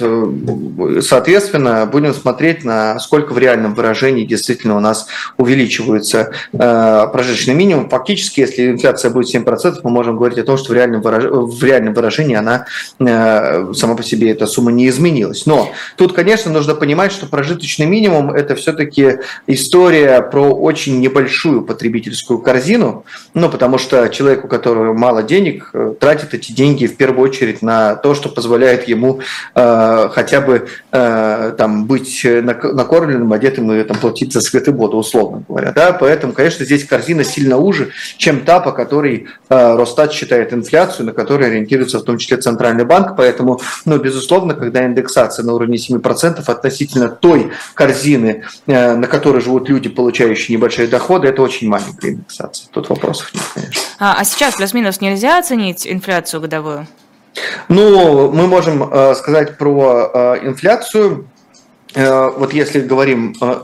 [1.00, 7.90] соответственно, будем смотреть, на сколько в реальном выражении действительно у нас увеличивается прожиточный минимум.
[7.90, 11.24] Фактически, если инфляция будет 7%, мы можем говорить о том, что в реальном, выраж...
[11.24, 12.66] в реальном выражении она
[12.98, 15.44] сама по себе эта сумма не изменилась.
[15.46, 22.38] Но тут, конечно, нужно понимать, что прожиточный минимум– это все-таки история про очень небольшую потребительскую
[22.38, 23.04] корзину,
[23.42, 27.60] ну, потому что человек, у которого мало денег, э, тратит эти деньги в первую очередь
[27.60, 29.18] на то, что позволяет ему
[29.56, 34.96] э, хотя бы э, там, быть накормленным, одетым и там, платить за свет и воду,
[34.96, 35.72] условно говоря.
[35.72, 35.92] Да?
[35.92, 41.12] Поэтому, конечно, здесь корзина сильно уже, чем та, по которой э, Росстат считает инфляцию, на
[41.12, 43.16] которой ориентируется в том числе Центральный банк.
[43.16, 49.68] Поэтому, ну, безусловно, когда индексация на уровне 7% относительно той корзины, э, на которой живут
[49.68, 52.68] люди, получающие небольшие доходы, это очень маленькая индексация.
[52.70, 53.31] Тут конечно.
[53.98, 56.86] А, а сейчас плюс-минус нельзя оценить инфляцию годовую?
[57.68, 61.28] Ну, мы можем э, сказать про э, инфляцию
[61.94, 63.60] вот если говорим э,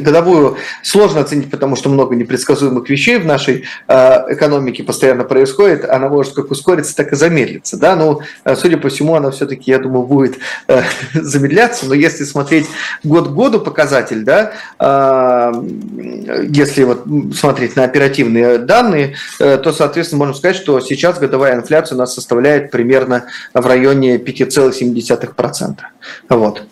[0.00, 3.94] годовую, сложно оценить, потому что много непредсказуемых вещей в нашей э,
[4.34, 5.84] экономике постоянно происходит.
[5.84, 7.76] Она может как ускориться, так и замедлиться.
[7.76, 7.94] Да?
[7.94, 8.20] Ну,
[8.56, 10.38] судя по всему, она все-таки, я думаю, будет
[11.14, 11.86] замедляться.
[11.86, 12.66] Но если смотреть
[13.04, 14.52] год к году показатель, да,
[16.48, 17.04] если вот
[17.36, 22.70] смотреть на оперативные данные, то, соответственно, можно сказать, что сейчас годовая инфляция у нас составляет
[22.70, 25.76] примерно в районе 5,7%.
[26.28, 26.62] Вот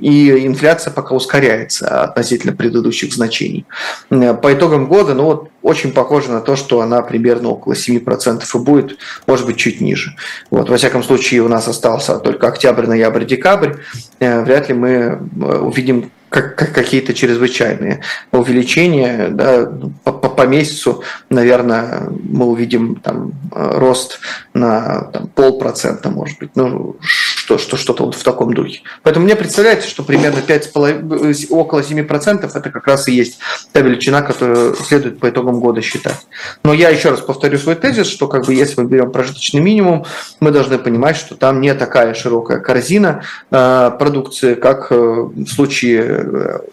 [0.00, 3.66] и инфляция пока ускоряется относительно предыдущих значений.
[4.08, 8.58] По итогам года, ну вот очень похоже на то, что она примерно около 7% и
[8.58, 10.14] будет, может быть, чуть ниже.
[10.50, 13.74] Вот, во всяком случае, у нас остался только октябрь, ноябрь, декабрь.
[14.20, 19.28] Э, вряд ли мы э, увидим как, как какие-то чрезвычайные увеличения.
[19.28, 19.72] Да,
[20.04, 24.18] по, по, по месяцу, наверное, мы увидим там, э, рост
[24.54, 26.50] на там, полпроцента, может быть.
[26.54, 28.80] Ну, что, что, что-то вот в таком духе.
[29.02, 33.38] Поэтому мне представляется, что примерно 5,5, около 7% это как раз и есть
[33.72, 36.26] та величина, которую следует по итогам года считать.
[36.64, 40.06] Но я еще раз повторю свой тезис, что как бы если мы берем прожиточный минимум,
[40.40, 46.15] мы должны понимать, что там не такая широкая корзина э, продукции, как э, в случае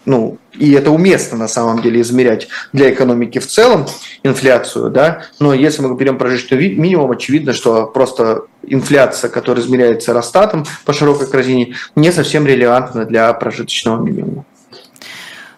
[0.04, 3.86] ну, и это уместно на самом деле измерять для экономики в целом
[4.22, 10.64] инфляцию, да, но если мы берем прожиточный минимум, очевидно, что просто инфляция, которая измеряется Росстатом
[10.84, 14.44] по широкой корзине, не совсем релевантна для прожиточного минимума.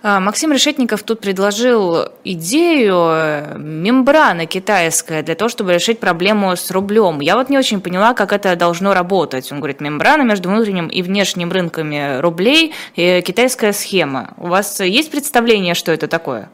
[0.09, 6.71] А, Максим Решетников тут предложил идею э, мембраны китайская для того, чтобы решить проблему с
[6.71, 7.19] рублем.
[7.19, 9.51] Я вот не очень поняла, как это должно работать.
[9.51, 14.35] Он говорит, мембрана между внутренним и внешним рынками рублей, китайская схема.
[14.37, 16.51] У вас есть представление, что это такое?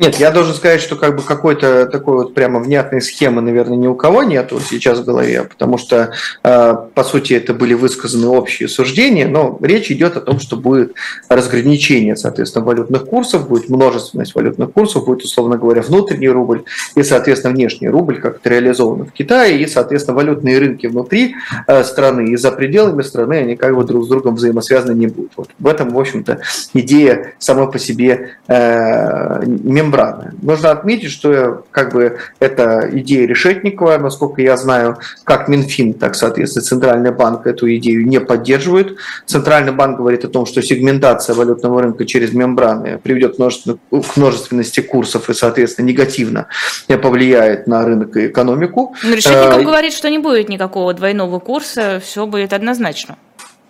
[0.00, 3.86] Нет, я должен сказать, что как бы какой-то такой вот прямо внятной схемы, наверное, ни
[3.86, 6.10] у кого нету сейчас в голове, потому что,
[6.42, 10.94] э, по сути, это были высказаны общие суждения, но речь идет о том, что будет
[11.28, 16.64] разграничение, соответственно, валютных курсов, будет множественность валютных курсов, будет, условно говоря, внутренний рубль
[16.96, 21.36] и, соответственно, внешний рубль, как это реализовано в Китае, и, соответственно, валютные рынки внутри
[21.68, 25.30] э, страны и за пределами страны, они как бы друг с другом взаимосвязаны не будут.
[25.36, 26.40] Вот в этом, в общем-то,
[26.72, 29.44] идея сама по себе э,
[29.84, 30.32] мембраны.
[30.42, 36.64] Нужно отметить, что как бы это идея Решетникова, насколько я знаю, как Минфин, так, соответственно,
[36.64, 38.96] Центральный банк эту идею не поддерживает.
[39.26, 45.30] Центральный банк говорит о том, что сегментация валютного рынка через мембраны приведет к множественности курсов
[45.30, 46.46] и, соответственно, негативно
[46.88, 48.94] повлияет на рынок и экономику.
[49.02, 53.16] Но Решетников а, говорит, что не будет никакого двойного курса, все будет однозначно.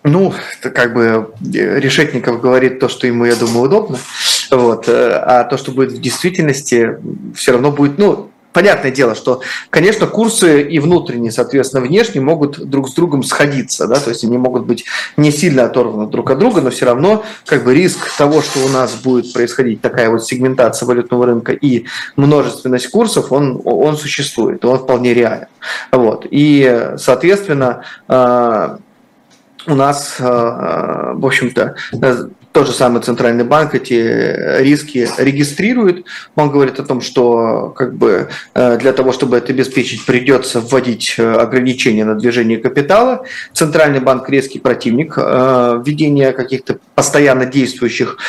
[0.05, 3.97] Ну, как бы э, Решетников говорит то, что ему, я думаю, удобно.
[4.51, 4.87] Вот.
[4.87, 6.97] Э, а то, что будет в действительности,
[7.35, 12.89] все равно будет, ну, понятное дело, что, конечно, курсы и внутренние, соответственно, внешние могут друг
[12.89, 14.85] с другом сходиться, да, то есть они могут быть
[15.17, 18.69] не сильно оторваны друг от друга, но все равно как бы риск того, что у
[18.69, 24.79] нас будет происходить такая вот сегментация валютного рынка и множественность курсов, он, он существует, он
[24.79, 25.47] вполне реален.
[25.91, 26.25] Вот.
[26.31, 28.77] И, соответственно, э,
[29.67, 31.75] у нас, э, в общем-то,
[32.55, 36.05] тот же самый Центральный банк эти риски регистрирует.
[36.35, 42.05] Он говорит о том, что как бы, для того, чтобы это обеспечить, придется вводить ограничения
[42.05, 43.25] на движение капитала.
[43.51, 48.19] Центральный банк резкий противник введения каких-то постоянно действующих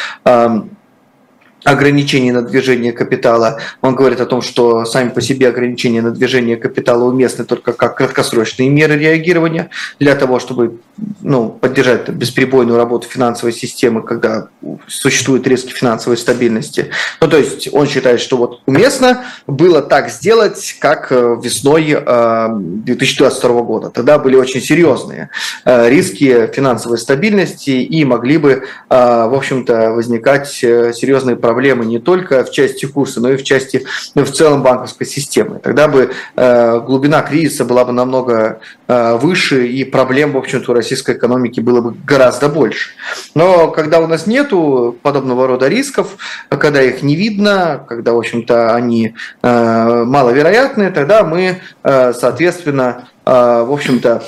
[1.67, 3.59] ограничений на движение капитала.
[3.83, 7.97] Он говорит о том, что сами по себе ограничения на движение капитала уместны только как
[7.97, 10.79] краткосрочные меры реагирования для того, чтобы
[11.21, 14.47] ну, поддержать бесперебойную работу финансовой системы, когда
[14.87, 16.91] существует риски финансовой стабильности.
[17.21, 23.51] Ну, то есть он считает, что вот уместно было так сделать, как э, весной 2022
[23.51, 23.91] э, года.
[23.91, 25.31] Тогда были очень серьезные
[25.65, 32.45] э, риски финансовой стабильности и могли бы, в общем-то, возникать серьезные проблемы проблемы не только
[32.45, 35.59] в части курса, но и в части ну, в целом банковской системы.
[35.59, 40.75] Тогда бы э, глубина кризиса была бы намного э, выше, и проблем, в общем-то, у
[40.75, 42.91] российской экономики было бы гораздо больше.
[43.35, 46.19] Но когда у нас нету подобного рода рисков,
[46.51, 53.31] когда их не видно, когда, в общем-то, они э, маловероятны, тогда мы, э, соответственно, э,
[53.67, 54.23] в общем-то,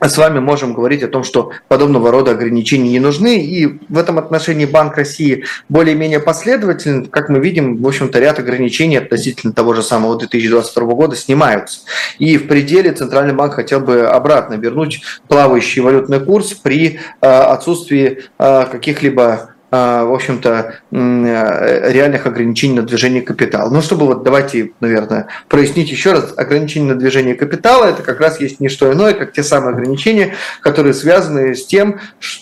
[0.00, 3.38] с вами можем говорить о том, что подобного рода ограничения не нужны.
[3.38, 7.06] И в этом отношении Банк России более-менее последователен.
[7.06, 11.80] Как мы видим, в общем-то, ряд ограничений относительно того же самого 2022 года снимаются.
[12.18, 18.24] И в пределе Центральный банк хотел бы обратно вернуть плавающий валютный курс при э, отсутствии
[18.38, 23.68] э, каких-либо в общем-то, э, реальных ограничений на движение капитала.
[23.68, 28.40] Ну, чтобы вот давайте, наверное, прояснить еще раз, ограничения на движение капитала– это как раз
[28.40, 31.98] есть не что иное, как те самые ограничения, которые связаны с тем,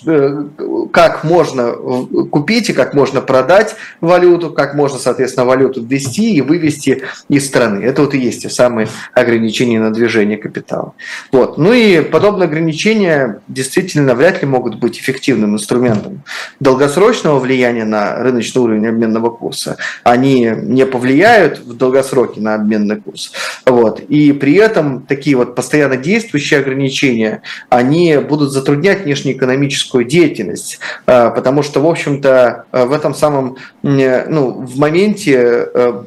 [0.06, 0.44] э,
[0.92, 1.72] как можно
[2.30, 7.84] купить и как можно продать валюту, как можно, соответственно, валюту ввести и вывести из страны.
[7.84, 10.92] Это вот и есть те самые ограничения на движение капитала.
[11.32, 11.56] Вот.
[11.56, 16.22] Ну и подобные ограничения действительно вряд ли могут быть эффективным инструментом.
[16.60, 22.96] Долгосрочно долгосрочного влияния на рыночный уровень обменного курса, они не повлияют в долгосроке на обменный
[22.96, 23.32] курс.
[23.66, 24.00] Вот.
[24.00, 31.62] И при этом такие вот постоянно действующие ограничения, они будут затруднять внешнеэкономическую деятельность, а, потому
[31.62, 36.02] что, в общем-то, в этом самом, ну, в моменте э,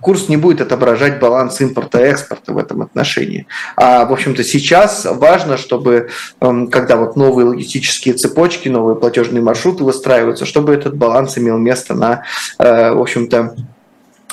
[0.00, 3.46] курс не будет отображать баланс импорта-экспорта в этом отношении.
[3.76, 9.84] А, в общем-то, сейчас важно, чтобы, эм, когда вот новые логистические цепочки, новые платежные маршруты
[9.84, 12.22] выстраиваются, чтобы этот баланс имел место на,
[12.58, 13.54] э, в общем-то,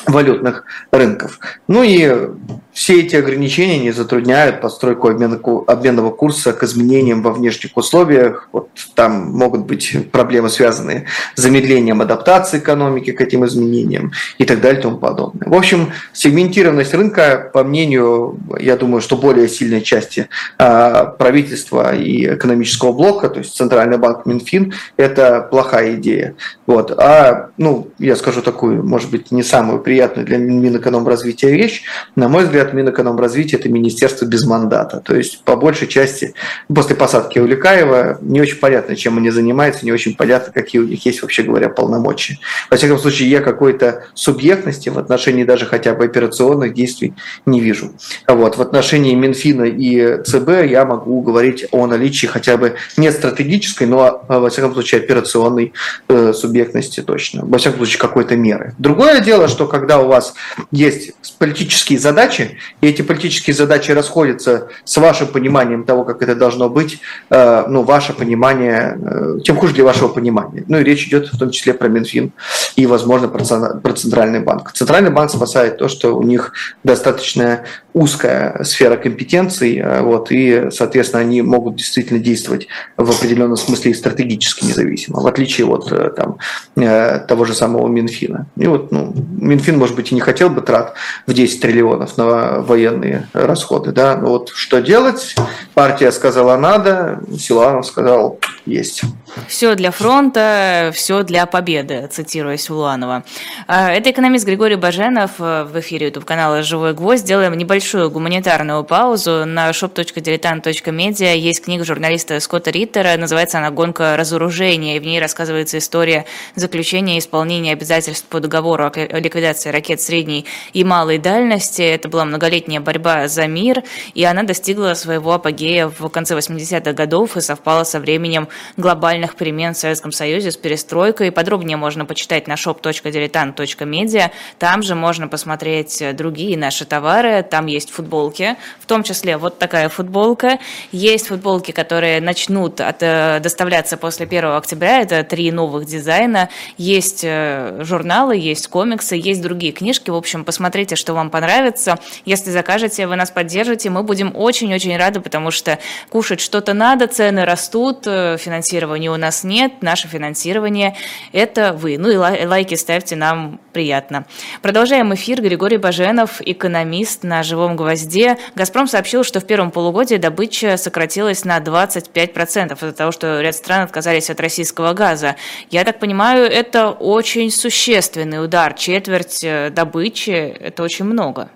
[0.07, 1.39] валютных рынков.
[1.67, 2.29] Ну и
[2.73, 8.47] все эти ограничения не затрудняют постройку обменного курса к изменениям во внешних условиях.
[8.51, 14.61] Вот там могут быть проблемы, связанные с замедлением адаптации экономики к этим изменениям и так
[14.61, 15.49] далее и тому подобное.
[15.49, 22.35] В общем, сегментированность рынка, по мнению, я думаю, что более сильной части а, правительства и
[22.35, 26.35] экономического блока, то есть Центральный банк Минфин, это плохая идея.
[26.67, 26.91] Вот.
[26.91, 31.83] А, ну, я скажу такую, может быть, не самую приятную для Минэкономразвития вещь.
[32.15, 35.01] На мой взгляд, взгляд, Минэкономразвития– это министерство без мандата.
[35.03, 36.33] То есть, по большей части,
[36.73, 41.05] после посадки Уликаева не очень понятно, чем они занимаются, не очень понятно, какие у них
[41.05, 42.37] есть, вообще говоря, полномочия.
[42.69, 47.13] Во всяком случае, я какой-то субъектности в отношении даже хотя бы операционных действий
[47.45, 47.93] не вижу.
[48.27, 48.57] Вот.
[48.57, 54.23] В отношении Минфина и ЦБ я могу говорить о наличии хотя бы не стратегической, но,
[54.27, 55.73] во всяком случае, операционной
[56.07, 57.41] э, субъектности точно.
[57.45, 58.73] Во всяком случае, какой-то меры.
[58.77, 60.33] Другое дело, что когда у вас
[60.71, 62.50] есть политические задачи,
[62.81, 67.83] и эти политические задачи расходятся с вашим пониманием того, как это должно быть, э, ну,
[67.83, 70.63] ваше понимание, э, тем хуже для вашего понимания.
[70.67, 72.31] Ну, и речь идет в том числе про Минфин
[72.75, 74.71] и, возможно, про Центральный банк.
[74.73, 81.21] Центральный банк спасает то, что у них достаточно узкая сфера компетенций, э, вот, и, соответственно,
[81.21, 86.37] они могут действительно действовать в определенном смысле и стратегически независимо, в отличие от там,
[86.75, 88.47] того же самого Минфина.
[88.57, 90.95] И вот, ну, Минфин, может быть, и не хотел бы трат
[91.27, 92.17] в 10 триллионов
[92.59, 93.91] военные расходы.
[93.91, 94.15] Да?
[94.15, 95.35] Ну вот что делать?
[95.73, 99.03] Партия сказала надо, Силуанов сказал есть.
[99.47, 103.23] Все для фронта, все для победы, цитируя Силуанова.
[103.67, 107.25] А, это экономист Григорий Баженов в эфире YouTube канала «Живой гвоздь».
[107.25, 109.45] Делаем небольшую гуманитарную паузу.
[109.45, 115.77] На shop.diletant.media есть книга журналиста Скотта Риттера, называется она «Гонка разоружения», и в ней рассказывается
[115.77, 116.25] история
[116.55, 121.81] заключения и исполнения обязательств по договору о ликвидации ракет средней и малой дальности.
[121.81, 123.83] Это была многолетняя борьба за мир,
[124.15, 129.73] и она достигла своего апогея в конце 80-х годов и совпала со временем глобальных перемен
[129.73, 131.31] в Советском Союзе с перестройкой.
[131.31, 134.31] Подробнее можно почитать на shop.diletant.media.
[134.57, 137.43] Там же можно посмотреть другие наши товары.
[137.43, 140.59] Там есть футболки, в том числе вот такая футболка.
[140.91, 145.01] Есть футболки, которые начнут от, э, доставляться после 1 октября.
[145.01, 146.49] Это три новых дизайна.
[146.77, 150.09] Есть э, журналы, есть комиксы, есть другие книжки.
[150.09, 151.99] В общем, посмотрите, что вам понравится.
[152.25, 155.79] Если закажете, вы нас поддержите, мы будем очень-очень рады, потому что
[156.09, 160.95] кушать что-то надо, цены растут, э, финансирования у нас нет, наше финансирование–
[161.33, 161.97] это вы.
[161.97, 164.25] Ну и лайки ставьте, нам приятно.
[164.61, 165.41] Продолжаем эфир.
[165.41, 168.37] Григорий Баженов, экономист на «Живом гвозде».
[168.55, 173.83] «Газпром» сообщил, что в первом полугодии добыча сократилась на 25% из-за того, что ряд стран
[173.83, 175.35] отказались от российского газа.
[175.69, 178.73] Я так понимаю, это очень существенный удар.
[178.73, 180.29] Четверть э, добычи–
[180.59, 181.49] это очень много.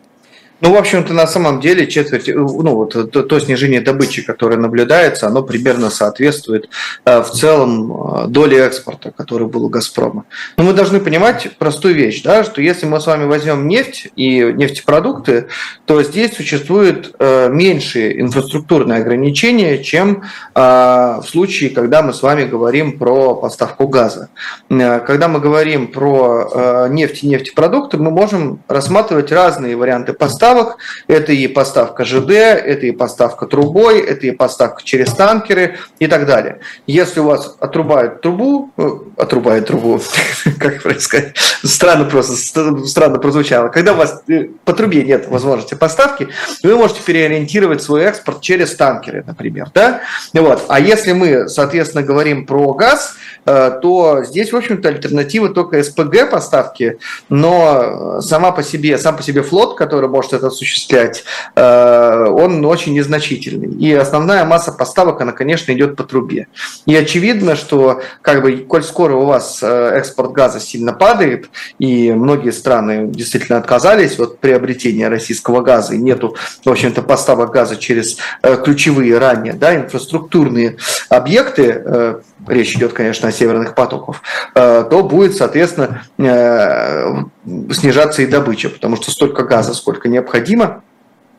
[0.61, 4.55] Ну, в общем-то, на самом деле четверть, э, ну вот то, то снижение добычи, которое
[4.55, 6.69] наблюдается, оно примерно соответствует
[7.03, 10.23] э, в целом э, доле экспорта, который был у Газпрома.
[10.55, 14.39] Но мы должны понимать простую вещь, да, что если мы с вами возьмем нефть и
[14.53, 15.47] нефтепродукты,
[15.85, 20.23] то здесь существует э, меньшие инфраструктурные ограничения, чем
[20.55, 24.29] э, в случае, когда мы с вами говорим про поставку газа.
[24.69, 30.44] Э, когда мы говорим про э, нефть и нефтепродукты, мы можем рассматривать разные варианты поставки
[30.45, 30.77] поставок.
[31.07, 36.25] Это и поставка ЖД, это и поставка трубой, это и поставка через танкеры и так
[36.25, 36.59] далее.
[36.87, 39.99] Если у вас отрубают трубу, э, отрубают трубу,
[40.59, 42.35] как сказать, странно просто,
[42.85, 43.69] странно прозвучало.
[43.69, 46.27] Когда у вас э, по трубе нет возможности поставки,
[46.63, 49.69] вы можете переориентировать свой экспорт через танкеры, например.
[49.73, 50.01] Да?
[50.33, 50.65] Вот.
[50.67, 53.15] А если мы, соответственно, говорим про газ,
[53.45, 59.23] э, то здесь, в общем-то, альтернатива только СПГ поставки, но сама по себе, сам по
[59.23, 61.23] себе флот, который может это осуществлять,
[61.55, 63.69] э, он очень незначительный.
[63.75, 66.47] И основная масса поставок, она, конечно, идет по трубе.
[66.85, 72.11] И очевидно, что, как бы, коль скоро у вас э, экспорт газа сильно падает, и
[72.11, 78.17] многие страны действительно отказались от приобретения российского газа, и нету, в общем-то, поставок газа через
[78.43, 80.77] э, ключевые ранее да, инфраструктурные
[81.09, 84.21] объекты, речь идет, конечно, о северных потоках,
[84.53, 86.03] то будет, соответственно,
[87.71, 90.81] снижаться и добыча, потому что столько газа, сколько необходимо,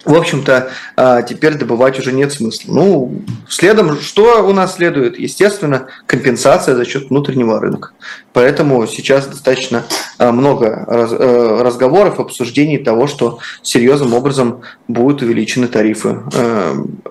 [0.04, 2.72] в общем-то, а, теперь добывать уже нет смысла.
[2.72, 5.18] Ну, следом, что у нас следует?
[5.18, 7.90] Естественно, компенсация за счет внутреннего рынка.
[8.32, 9.82] Поэтому сейчас достаточно
[10.18, 16.20] а, много э, разговоров, обсуждений того, что серьезным образом будут увеличены тарифы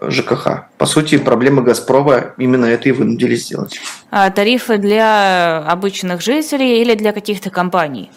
[0.01, 0.67] ЖКХ.
[0.78, 3.78] По сути, проблемы «Газпрома» именно это и вынудили сделать.
[4.09, 8.09] А тарифы для обычных жителей или для каких-то компаний?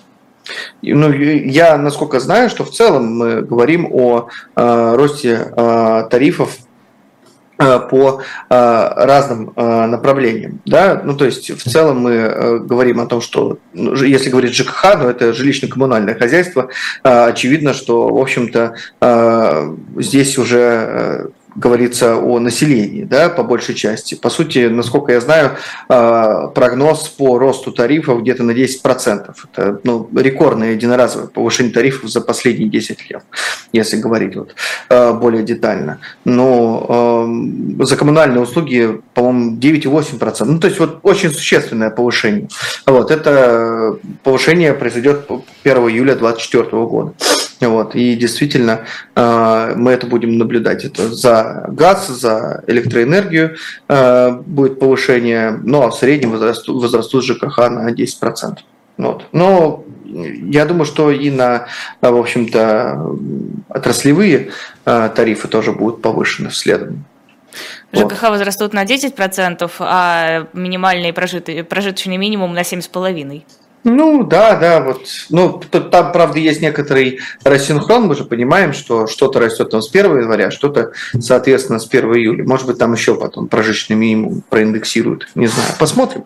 [0.82, 6.56] Ну, я, насколько знаю, что в целом мы говорим о э, росте э, тарифов
[7.58, 10.60] э, по э, разным э, направлениям.
[10.64, 11.00] Да?
[11.04, 15.08] Ну, то есть в целом мы говорим о том, что ну, если говорить ЖКХ, ну,
[15.08, 16.68] это жилищно-коммунальное хозяйство,
[17.02, 18.74] очевидно, что, в общем-то,
[19.96, 24.14] здесь уже говорится о населении, да, по большей части.
[24.14, 25.56] По сути, насколько я знаю,
[25.88, 29.34] а, прогноз по росту тарифов где-то на 10%.
[29.52, 33.22] Это ну, рекордное единоразовое повышение тарифов за последние 10 лет,
[33.72, 34.54] если говорить вот
[34.88, 35.98] а, более детально.
[36.24, 40.44] Но а, за коммунальные услуги, по-моему, 9,8%.
[40.44, 42.48] Ну, то есть вот очень существенное повышение.
[42.86, 45.28] Вот, это повышение произойдет
[45.64, 47.14] 1 июля 2024 года.
[47.60, 48.84] Вот, и действительно
[49.16, 50.84] э, мы это будем наблюдать.
[50.84, 53.56] Это за газ, за электроэнергию
[53.88, 58.58] э, будет повышение, ну а в среднем возрастут, возрастут ЖКХ на 10%.
[58.96, 59.26] Вот.
[59.32, 61.66] Но я думаю, что и на,
[62.00, 63.16] в общем-то,
[63.68, 64.50] отраслевые
[64.84, 67.04] э, тарифы тоже будут повышены следом.
[67.92, 68.30] ЖКХ вот.
[68.30, 73.42] возрастут на 10%, а минимальный прожиточный минимум на 7,5%.
[73.84, 75.02] Ну, да, да, вот.
[75.30, 80.20] Ну, там, правда, есть некоторый рассинхрон, мы же понимаем, что что-то растет там с 1
[80.20, 82.44] января, что-то, соответственно, с 1 июля.
[82.44, 85.70] Может быть, там еще потом прожиточный минимум проиндексируют, не знаю.
[85.78, 86.24] Посмотрим.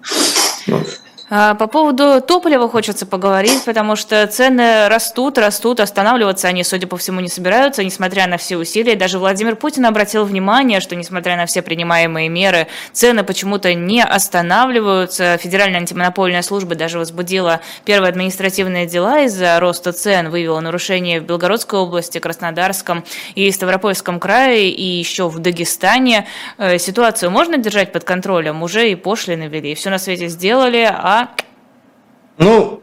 [0.67, 1.02] Вот.
[1.35, 6.99] А, по поводу топлива хочется поговорить, потому что цены растут, растут, останавливаться они, судя по
[6.99, 8.97] всему, не собираются, несмотря на все усилия.
[8.97, 15.39] Даже Владимир Путин обратил внимание, что, несмотря на все принимаемые меры, цены почему-то не останавливаются.
[15.39, 21.79] Федеральная антимонопольная служба даже возбудила первые административные дела из-за роста цен, вывела нарушения в Белгородской
[21.79, 23.05] области, Краснодарском
[23.35, 26.27] и Ставропольском крае, и еще в Дагестане.
[26.59, 28.63] Э, ситуацию можно держать под контролем?
[28.63, 31.22] Уже и пошлины ввели, все на свете сделали, а
[32.39, 32.83] ну,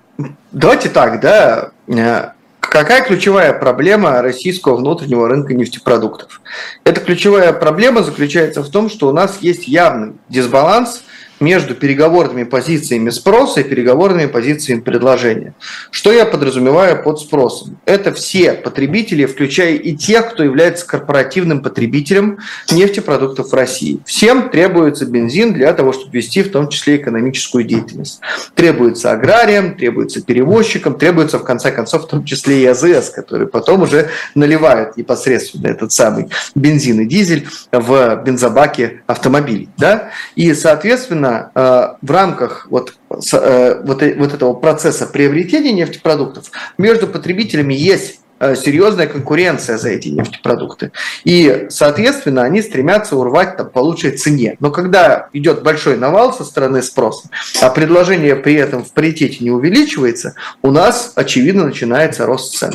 [0.52, 1.72] давайте так, да.
[1.88, 6.42] Э, какая ключевая проблема российского внутреннего рынка нефтепродуктов?
[6.84, 11.04] Эта ключевая проблема заключается в том, что у нас есть явный дисбаланс
[11.40, 15.54] между переговорными позициями спроса и переговорными позициями предложения.
[15.92, 17.78] Что я подразумеваю под спросом?
[17.86, 22.40] Это все потребители, включая и тех, кто является корпоративным потребителем
[22.72, 24.00] нефтепродуктов в России.
[24.06, 28.20] Всем требуется бензин для того, чтобы вести в том числе экономическую деятельность.
[28.56, 33.84] Требуется аграриям, требуется перевозчикам, требуется в конце концов в том числе и АЗС, которые потом
[33.84, 39.70] уже наливают непосредственно этот самый бензин и дизель в бензобаке автомобилей.
[39.78, 40.12] Да?
[40.36, 47.74] И, соответственно, э, в рамках вот, э, вот, вот этого процесса приобретения нефтепродуктов между потребителями
[47.74, 50.92] есть Э, серьезная конкуренция за эти нефтепродукты.
[51.24, 54.56] И, соответственно, они стремятся урвать там, по лучшей цене.
[54.60, 57.30] Но когда идет большой навал со стороны спроса,
[57.62, 62.74] а предложение при этом в паритете не увеличивается, у нас, очевидно, начинается рост цен.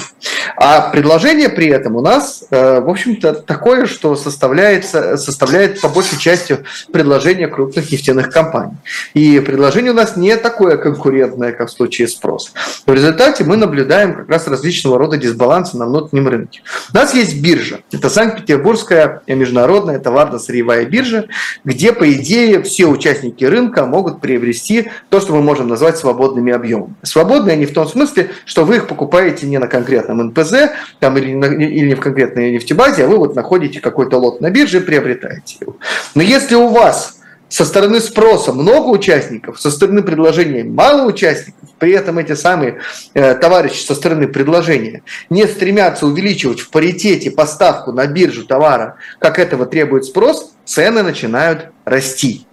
[0.57, 6.19] А предложение при этом у нас, э, в общем-то, такое, что составляется, составляет по большей
[6.19, 6.59] части
[6.93, 8.77] предложение крупных нефтяных компаний.
[9.15, 12.51] И предложение у нас не такое конкурентное, как в случае спроса.
[12.87, 16.63] В результате мы наблюдаем как раз различного рода дисбаланс баланса на внутреннем рынке.
[16.93, 17.81] У нас есть биржа.
[17.93, 21.27] Это Санкт-Петербургская международная товарно-сырьевая биржа,
[21.65, 26.95] где, по идее, все участники рынка могут приобрести то, что мы можем назвать свободными объемами.
[27.03, 30.55] Свободные они в том смысле, что вы их покупаете не на конкретном НПЗ
[30.99, 34.51] там, или, на, или не в конкретной нефтебазе, а вы вот находите какой-то лот на
[34.51, 35.77] бирже и приобретаете его.
[36.15, 37.21] Но если у вас
[37.55, 42.81] со стороны спроса много участников, со стороны предложения мало участников, при этом эти самые
[43.15, 49.39] э, товарищи со стороны предложения не стремятся увеличивать в паритете поставку на биржу товара, как
[49.39, 52.45] этого требует спрос, цены начинают расти.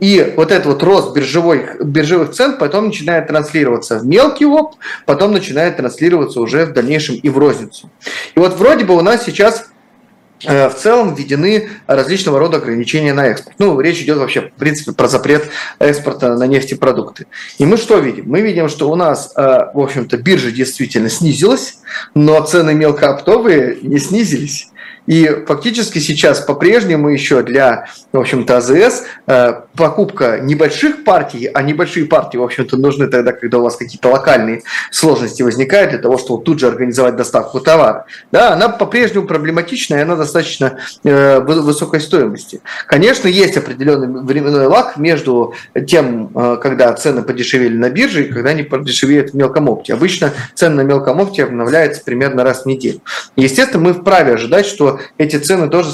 [0.00, 4.76] И вот этот вот рост биржевой, биржевых цен потом начинает транслироваться в мелкий опт,
[5.06, 7.90] потом начинает транслироваться уже в дальнейшем и в розницу.
[8.34, 9.68] И вот вроде бы у нас сейчас
[10.44, 13.56] в целом введены различного рода ограничения на экспорт.
[13.58, 17.26] Ну, речь идет вообще, в принципе, про запрет экспорта на нефтепродукты.
[17.58, 18.24] И мы что видим?
[18.28, 19.40] Мы видим, что у нас, э,
[19.74, 21.78] в общем-то, биржа действительно снизилась,
[22.14, 24.68] но цены мелкооптовые не снизились.
[25.06, 32.06] И фактически сейчас по-прежнему еще для, в общем-то, АЗС э, покупка небольших партий, а небольшие
[32.06, 36.44] партии, в общем-то, нужны тогда, когда у вас какие-то локальные сложности возникают для того, чтобы
[36.44, 38.06] тут же организовать доставку товара.
[38.30, 42.60] Да, она по-прежнему проблематичная, и она достаточно э, высокой стоимости.
[42.86, 45.54] Конечно, есть определенный временной лак между
[45.86, 49.94] тем, э, когда цены подешевели на бирже и когда они подешевеют в мелком опте.
[49.94, 53.00] Обычно цены на мелком опте обновляются примерно раз в неделю.
[53.36, 55.90] Естественно, мы вправе ожидать, что эти цены тоже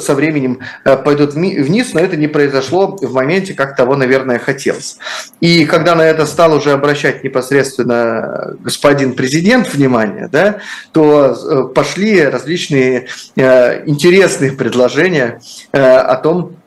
[0.00, 4.98] со временем э, пойдут вниз, но это не произошло моменте, как того, наверное, хотелось.
[5.40, 10.58] И когда на это стал уже обращать непосредственно господин президент внимание, да,
[10.92, 13.06] то э, пошли различные
[13.36, 15.40] э, интересные предложения
[15.72, 16.59] о том,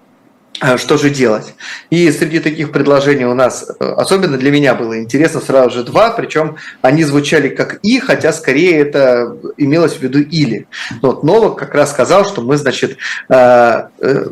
[0.77, 1.53] что же делать?
[1.89, 6.11] И среди таких предложений у нас, э, особенно для меня было интересно, сразу же два,
[6.11, 10.67] причем они звучали как «и», хотя скорее это имелось в виду «или».
[11.01, 12.97] Вот Новак как раз сказал, что мы, значит,
[13.29, 14.25] э, э,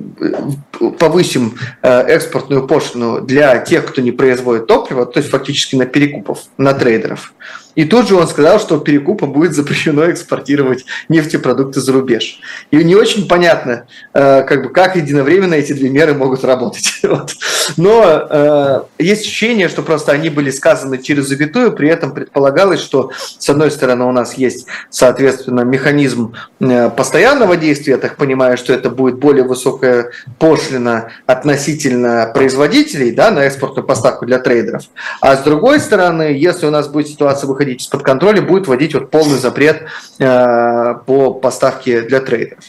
[0.97, 6.73] повысим экспортную пошлину для тех, кто не производит топливо, то есть фактически на перекупов, на
[6.73, 7.33] трейдеров.
[7.75, 12.39] И тут же он сказал, что перекупа будет запрещено экспортировать нефтепродукты за рубеж.
[12.71, 16.91] И не очень понятно, э, как, бы, как единовременно эти две меры могут работать.
[17.11, 17.33] Вот.
[17.75, 23.11] Но э, есть ощущение, что просто они были сказаны через запятую, при этом предполагалось, что
[23.37, 28.71] с одной стороны у нас есть, соответственно, механизм э, постоянного действия, я так понимаю, что
[28.71, 34.83] это будет более высокая пошлина относительно производителей да, на экспортную поставку для трейдеров.
[35.19, 39.11] А с другой стороны, если у нас будет ситуация выходить из-под контроля, будет вводить вот
[39.11, 39.83] полный запрет
[40.19, 42.63] э, по поставке для трейдеров.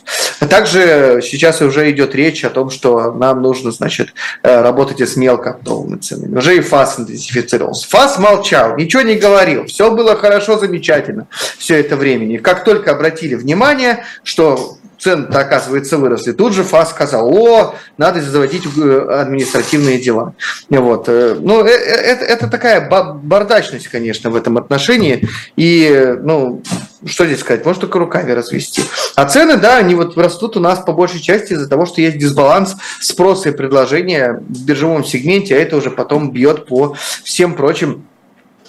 [0.51, 4.12] Также сейчас уже идет речь о том, что нам нужно, значит,
[4.43, 6.36] э, работать с мелкооптовыми ценами.
[6.36, 7.88] Уже и ФАС интенсифицировался.
[7.88, 11.26] ФАС молчал, ничего не говорил, все было хорошо, замечательно
[11.59, 12.26] все это время.
[12.34, 16.30] И как только обратили внимание, что цены-то, оказывается, выросли.
[16.30, 20.34] Тут же ФАС сказал, о, надо заводить э, административные дела.
[20.70, 21.09] Вот.
[21.09, 25.28] Э, ну, это, это такая бардачность, конечно, в этом отношении.
[25.57, 26.62] И, ну,
[27.05, 28.82] что здесь сказать, можно только руками развести.
[29.16, 32.18] А цены, да, они вот растут у нас по большей части из-за того, что есть
[32.18, 38.07] дисбаланс спроса и предложения в биржевом сегменте, а это уже потом бьет по всем прочим
[38.12, 38.12] Э,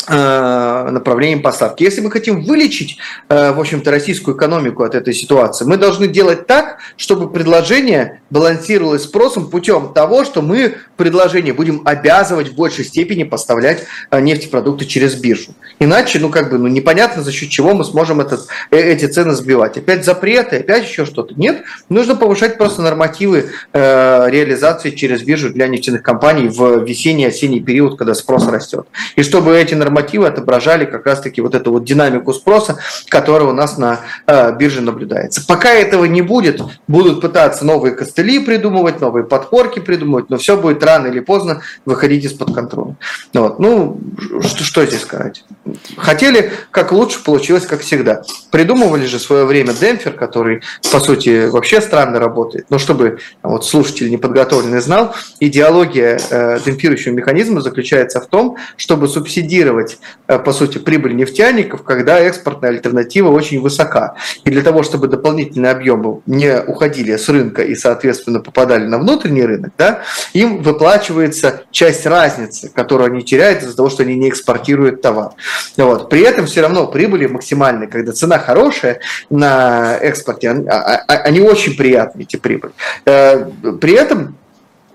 [0.08, 1.84] направлением поставки.
[1.84, 2.98] Если мы хотим вылечить,
[3.30, 9.04] э, в общем-то, российскую экономику от этой ситуации, мы должны делать так, чтобы предложение балансировалось
[9.04, 15.16] спросом путем того, что мы предложение будем обязывать в большей степени поставлять э, нефтепродукты через
[15.16, 15.54] биржу.
[15.80, 19.78] Иначе, ну, как бы, ну, непонятно, за счет чего мы сможем этот, эти цены сбивать.
[19.78, 21.34] Опять запреты, опять еще что-то.
[21.36, 27.98] Нет, нужно повышать просто нормативы э, реализации через биржу для нефтяных компаний в весенний-осенний период,
[27.98, 28.88] когда спрос растет.
[29.16, 32.78] И чтобы эти нормативы нормативы отображали как раз-таки вот эту вот динамику спроса,
[33.10, 35.46] которая у нас на э, бирже наблюдается.
[35.48, 40.84] Пока этого не будет, будут пытаться новые костыли придумывать, новые подпорки придумывать, но все будет
[40.84, 42.96] рано или поздно выходить из-под контроля.
[43.34, 43.60] Вот.
[43.60, 44.02] Ну,
[44.42, 45.46] что, что здесь сказать?
[45.98, 48.24] Хотели, как лучше, получилось, как всегда.
[48.52, 52.66] Придумывали же в свое время демпфер, который, по сути, вообще странно работает.
[52.70, 59.83] Но чтобы вот, слушатель неподготовленный знал, идеология э, демпфирующего механизма заключается в том, чтобы субсидировать
[59.84, 64.16] оценивать, э, по сути, прибыль нефтяников, когда экспортная альтернатива очень высока.
[64.44, 69.44] И для того, чтобы дополнительные объемы не уходили с рынка и, соответственно, попадали на внутренний
[69.44, 70.02] рынок, да,
[70.34, 75.32] им выплачивается часть разницы, которую они теряют из-за того, что они не экспортируют товар.
[75.78, 76.10] Вот.
[76.10, 81.76] При этом все равно прибыли максимальные, когда цена хорошая на экспорте, а, а, они очень
[81.76, 82.74] приятные, эти прибыли.
[83.06, 83.46] Э,
[83.82, 84.36] при этом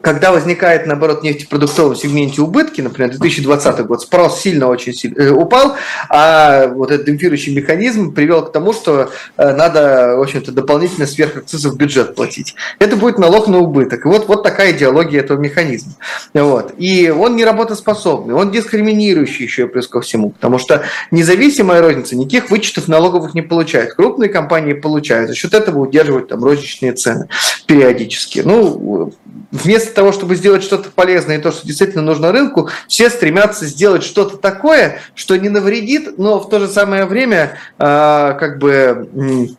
[0.08, 5.76] когда возникает, наоборот, нефтепродуктовом сегменте убытки, например, 2020 год, спрос сильно очень сильно э, упал,
[6.08, 11.68] а вот этот демпфирующий механизм привел к тому, что э, надо, в общем-то, дополнительно сверхакцизы
[11.68, 12.54] в бюджет платить.
[12.78, 14.06] Это будет налог на убыток.
[14.06, 15.92] И вот, вот такая идеология этого механизма.
[16.32, 16.72] Вот.
[16.78, 22.16] И он не работоспособный, он дискриминирующий еще и плюс ко всему, потому что независимая розница
[22.16, 23.92] никаких вычетов налоговых не получает.
[23.92, 27.28] Крупные компании получают, за счет этого удерживают там розничные цены
[27.66, 28.40] периодически.
[28.42, 29.12] Ну,
[29.50, 34.04] вместо того, чтобы сделать что-то полезное и то, что действительно нужно рынку, все стремятся сделать
[34.04, 39.56] что-то такое, что не навредит, но в то же самое время э, как бы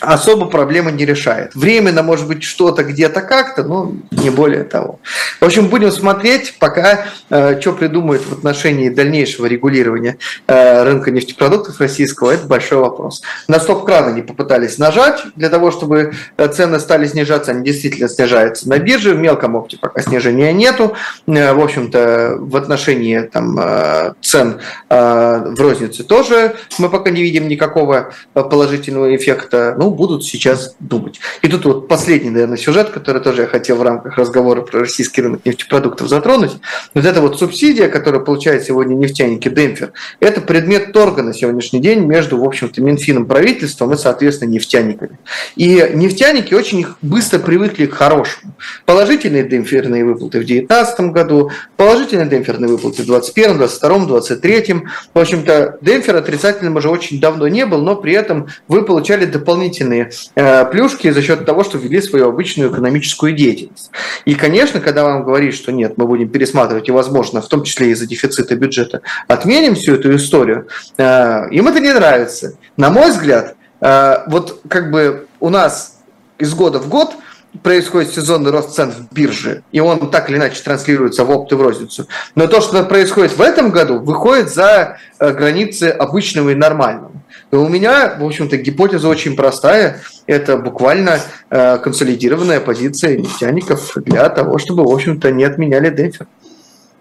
[0.00, 1.54] особо проблемы не решает.
[1.54, 5.00] Временно, может быть, что-то где-то как-то, но не более того.
[5.40, 11.80] В общем, будем смотреть, пока э, что придумают в отношении дальнейшего регулирования э, рынка нефтепродуктов
[11.80, 13.22] российского, это большой вопрос.
[13.48, 18.68] На стоп-кран они попытались нажать для того, чтобы э, цены стали снижаться, они действительно снижаются
[18.68, 20.94] на бирже, в мелком опте пока снижения нету.
[21.26, 27.22] Э, в общем-то, в отношении там, э, цен э, в рознице тоже мы пока не
[27.22, 29.74] видим никакого положительного эффекта.
[29.78, 31.20] Ну, будут сейчас думать.
[31.42, 35.22] И тут вот последний, наверное, сюжет, который тоже я хотел в рамках разговора про российский
[35.22, 36.52] рынок нефтепродуктов затронуть.
[36.94, 42.00] Вот эта вот субсидия, которую получают сегодня нефтяники, демпфер, это предмет торга на сегодняшний день
[42.00, 45.18] между, в общем-то, Минфином правительством и, соответственно, нефтяниками.
[45.56, 48.54] И нефтяники очень быстро привыкли к хорошему.
[48.86, 54.88] Положительные демпферные выплаты в 2019 году, положительные демпферные выплаты в 2021, 2022, 2023.
[55.14, 59.79] В общем-то, демпфер отрицательным уже очень давно не был, но при этом вы получали дополнительные
[59.80, 63.90] дополнительные э, плюшки за счет того, что ввели свою обычную экономическую деятельность.
[64.24, 67.90] И, конечно, когда вам говорит, что нет, мы будем пересматривать и, возможно, в том числе
[67.90, 72.54] из-за дефицита бюджета, отменим всю эту историю, э, им это не нравится.
[72.76, 75.98] На мой взгляд, э, вот как бы у нас
[76.38, 77.12] из года в год–
[77.62, 81.54] происходит сезонный рост цен в бирже, и он так или иначе транслируется в опт и
[81.54, 82.06] в розницу.
[82.34, 87.09] Но то, что происходит в этом году, выходит за границы обычного и нормального.
[87.50, 90.00] И у меня, в общем-то, гипотеза очень простая.
[90.26, 91.20] Это буквально
[91.50, 96.26] э, консолидированная позиция нефтяников для того, чтобы, в общем-то, не отменяли дефер.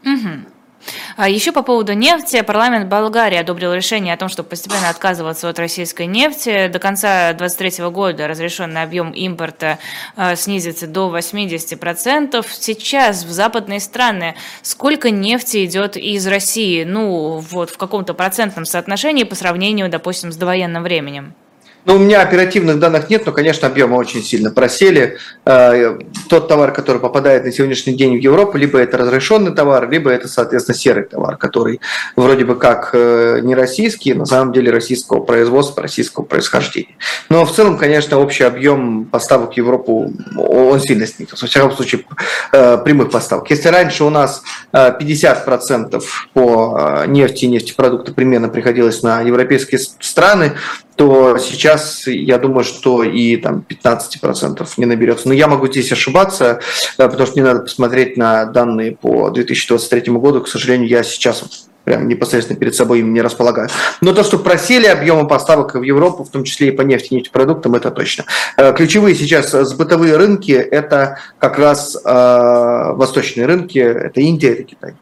[0.04, 0.59] Угу.
[1.18, 2.42] А еще по поводу нефти.
[2.42, 6.68] Парламент Болгарии одобрил решение о том, чтобы постепенно отказываться от российской нефти.
[6.68, 9.80] До конца 2023 года разрешенный объем импорта
[10.16, 12.46] а, снизится до 80%.
[12.52, 16.84] Сейчас в западные страны сколько нефти идет из России?
[16.84, 21.34] Ну, вот в каком-то процентном соотношении по сравнению, допустим, с довоенным временем?
[21.86, 25.18] Ну, у меня оперативных данных нет, но, конечно, объемы очень сильно просели.
[25.46, 30.12] Э, тот товар, который попадает на сегодняшний день в Европу, либо это разрешенный товар, либо
[30.12, 31.80] это, соответственно, серый товар, который
[32.18, 36.96] вроде бы как э, не российский, на самом деле российского производства, российского происхождения.
[37.30, 41.46] Но в целом, конечно, общий объем поставок в Европу, он сильно снизился.
[41.46, 42.04] Во всяком случае,
[42.52, 43.50] э, прямых поставок.
[43.50, 46.04] Если раньше у нас 50%
[46.34, 50.54] по нефти и нефтепродукты примерно приходилось на европейские страны,
[51.00, 55.30] то сейчас я думаю, что и там 15% не наберется.
[55.30, 56.60] Но я могу здесь ошибаться,
[56.98, 60.42] э, потому что мне надо посмотреть на данные по 2023 году.
[60.42, 63.70] К сожалению, я сейчас прям непосредственно перед собой им не располагаю.
[64.02, 67.76] Но то, что просели объемы поставок в Европу, в том числе и по нефти, нефтепродуктам,
[67.76, 68.26] это точно.
[68.58, 74.96] Э, ключевые сейчас сбытовые рынки– это как раз э, восточные рынки, это Индия, это Китай.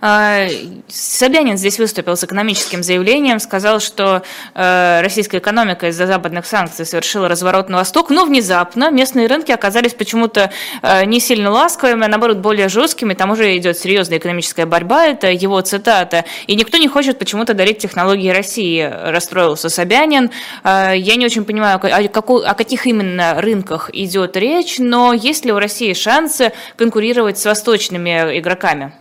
[0.00, 0.46] А,
[0.88, 4.22] Собянин здесь выступил с экономическим заявлением, сказал, что
[4.54, 9.94] э, российская экономика из-за западных санкций совершила разворот на восток, но внезапно местные рынки оказались
[9.94, 10.50] почему-то
[10.82, 15.30] э, не сильно ласковыми, а наоборот более жесткими, там уже идет серьезная экономическая борьба, это
[15.30, 20.30] его цитата, и никто не хочет почему-то дарить технологии России, расстроился Собянин.
[20.62, 25.58] Э, я не очень понимаю, о каких именно рынках идет речь, но есть ли у
[25.58, 28.92] России шансы конкурировать с восточными игроками?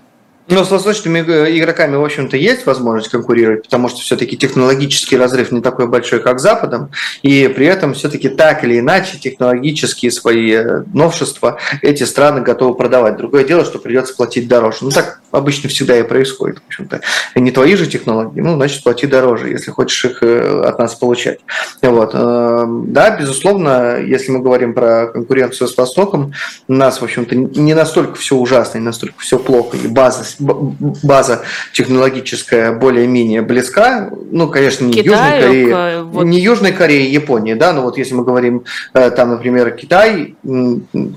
[0.49, 5.61] Но с восточными игроками, в общем-то, есть возможность конкурировать, потому что все-таки технологический разрыв не
[5.61, 6.89] такой большой, как с Западом,
[7.21, 13.17] и при этом все-таки так или иначе технологические свои э, новшества эти страны готовы продавать.
[13.17, 14.79] Другое дело, что придется платить дороже.
[14.81, 17.01] Ну, так обычно всегда и происходит, в общем-то.
[17.35, 21.39] Не твои же технологии, ну, значит, плати дороже, если хочешь их э, от нас получать.
[21.81, 22.11] Вот.
[22.13, 26.33] Э, да, безусловно, если мы говорим про конкуренцию с Востоком,
[26.69, 31.41] у нас, в общем-то, не настолько все ужасно, не настолько все плохо, и база база
[31.73, 34.09] технологическая более-менее близка.
[34.31, 36.23] Ну, конечно, не Китаю, Южной Кореи, вот...
[36.23, 38.63] не Южной Кореи, Японии, да, но вот если мы говорим
[38.93, 40.35] э, там, например, Китай,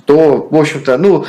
[0.07, 1.25] то, в общем-то, ну,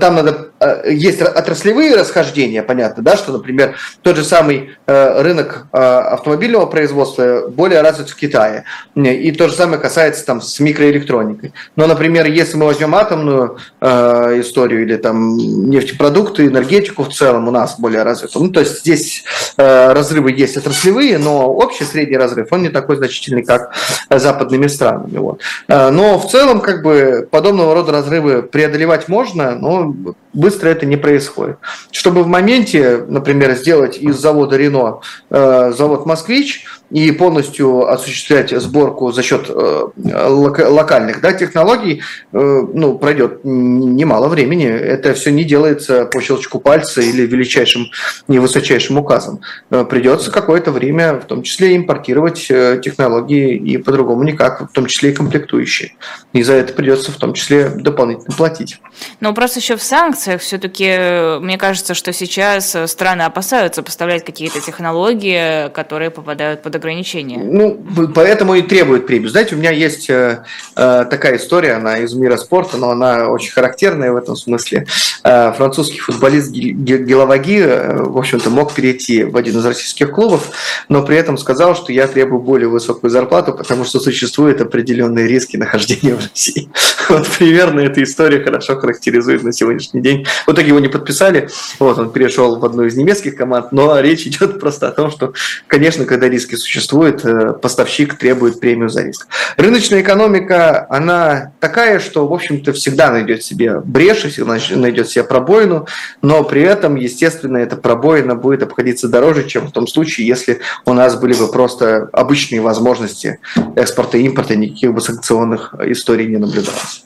[0.00, 5.66] там надо э, есть отраслевые расхождения, понятно, да, что, например, тот же самый э, рынок
[5.72, 8.64] э, автомобильного производства более развит в Китае,
[8.94, 11.52] и то же самое касается там с микроэлектроникой.
[11.76, 17.78] Но, например, если мы возьмем атомную историю или там нефтепродукты, энергетику в целом у нас
[17.78, 19.24] более развита, ну, то есть здесь
[19.56, 23.72] разрывы есть отраслевые, но общий средний разрыв, он не такой значительный, как
[24.10, 25.18] западными странами.
[25.18, 25.40] Вот.
[25.68, 30.96] Но в целом, как бы, подобного рода разрывы преодолевать можно, но но быстро это не
[30.96, 31.58] происходит.
[31.90, 35.00] Чтобы в моменте, например, сделать из завода Рено
[35.30, 42.38] э, завод «Москвич», и полностью осуществлять сборку за счет э, локальных да, технологий, э,
[42.74, 44.66] ну, пройдет немало времени.
[44.66, 47.86] Это все не делается по щелчку пальца или величайшим
[48.28, 49.40] и высочайшим указом.
[49.70, 55.10] Э, придется какое-то время, в том числе, импортировать технологии и по-другому никак, в том числе
[55.10, 55.92] и комплектующие.
[56.32, 58.80] И за это придется в том числе дополнительно платить.
[59.20, 65.68] Но просто еще в санкциях все-таки, мне кажется, что сейчас страны опасаются поставлять какие-то технологии,
[65.70, 67.38] которые попадают под ограничения.
[67.38, 67.80] Ну,
[68.14, 69.30] поэтому и требует премию.
[69.30, 70.44] Знаете, у меня есть э,
[70.76, 74.86] э, такая история, она из мира спорта, но она очень характерная в этом смысле.
[75.22, 80.50] Э, французский футболист Геловаги, э, в общем-то, мог перейти в один из российских клубов,
[80.88, 85.56] но при этом сказал, что я требую более высокую зарплату, потому что существуют определенные риски
[85.56, 86.68] нахождения в России.
[87.08, 90.24] Вот примерно эта история хорошо характеризует на сегодняшний день.
[90.46, 91.48] В итоге его не подписали,
[91.80, 95.32] вот он перешел в одну из немецких команд, но речь идет просто о том, что,
[95.66, 99.26] конечно, когда риски существуют, существует, э, поставщик требует премию за риск.
[99.56, 105.86] Рыночная экономика, она такая, что, в общем-то, всегда найдет себе брешь, всегда найдет себе пробоину,
[106.22, 110.92] но при этом, естественно, эта пробоина будет обходиться дороже, чем в том случае, если у
[110.92, 113.40] нас были бы просто обычные возможности
[113.74, 117.04] экспорта и импорта, никаких бы санкционных историй не наблюдалось.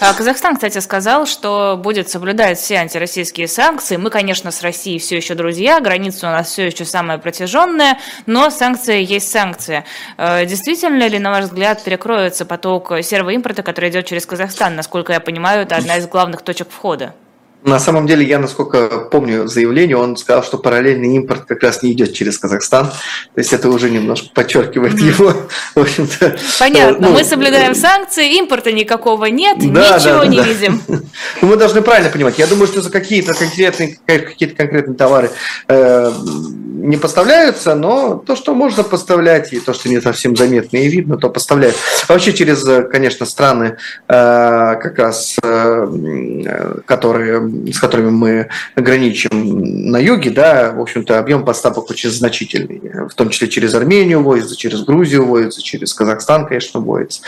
[0.00, 3.96] А Казахстан, кстати, сказал, что будет соблюдать все антироссийские санкции.
[3.96, 8.50] Мы, конечно, с Россией все еще друзья, граница у нас все еще самая протяженная, но
[8.50, 9.84] санкции есть санкции.
[10.16, 14.76] Э, действительно ли, на ваш взгляд, перекроется поток серого импорта, который идет через Казахстан?
[14.76, 17.14] Насколько я понимаю, это одна из главных точек входа.
[17.64, 21.92] На самом деле, я, насколько помню заявление, он сказал, что параллельный импорт как раз не
[21.92, 22.86] идет через Казахстан.
[22.86, 25.08] То есть это уже немножко подчеркивает mm-hmm.
[25.08, 25.34] его,
[25.74, 26.38] в общем-то.
[26.58, 27.08] Понятно.
[27.08, 30.42] Ну, Мы соблюдаем санкции, импорта никакого нет, да, ничего да, не да.
[30.44, 30.82] видим.
[31.42, 32.38] Мы должны правильно понимать.
[32.38, 35.30] Я думаю, что за какие-то конкретные, какие-то конкретные товары
[35.66, 36.12] э,
[36.78, 41.16] не поставляются, но то, что можно поставлять, и то, что не совсем заметно и видно,
[41.16, 41.76] то поставляют.
[42.08, 43.76] вообще через, конечно, страны,
[44.06, 51.44] э, как раз, э, которые, с которыми мы граничим на юге, да, в общем-то, объем
[51.44, 56.80] поставок очень значительный, в том числе через Армению возится, через Грузию возится, через Казахстан, конечно,
[56.80, 57.22] возится.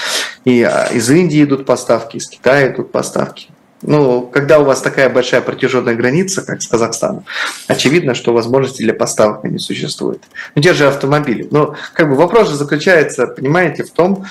[0.44, 3.48] И а, из Индии идут поставки, из Китая идут поставки.
[3.82, 7.24] Ну, когда у вас такая большая протяженная граница, как с Казахстаном,
[7.66, 10.22] очевидно, что возможности для поставок не существует.
[10.54, 11.48] Ну, те же автомобили.
[11.50, 14.26] Но как бы вопрос же заключается, понимаете, в том,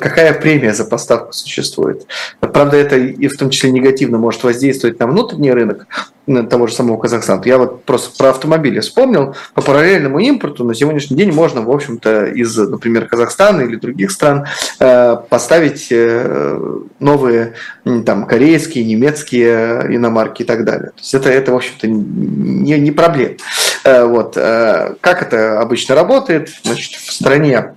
[0.00, 2.06] какая премия за поставку существует.
[2.40, 5.86] Правда, это и в том числе негативно может воздействовать на внутренний рынок,
[6.26, 7.42] того же самого Казахстана.
[7.44, 9.36] Я вот просто про автомобили вспомнил.
[9.54, 14.46] По параллельному импорту на сегодняшний день можно, в общем-то, из, например, Казахстана или других стран
[14.80, 16.60] э, поставить э,
[16.98, 17.54] новые
[18.04, 20.90] там, корейские, немецкие иномарки и так далее.
[20.90, 23.34] То есть это, это в общем-то, не, не проблема.
[23.84, 24.34] Э, вот.
[24.34, 26.50] Как это обычно работает?
[26.62, 27.74] Значит, в стране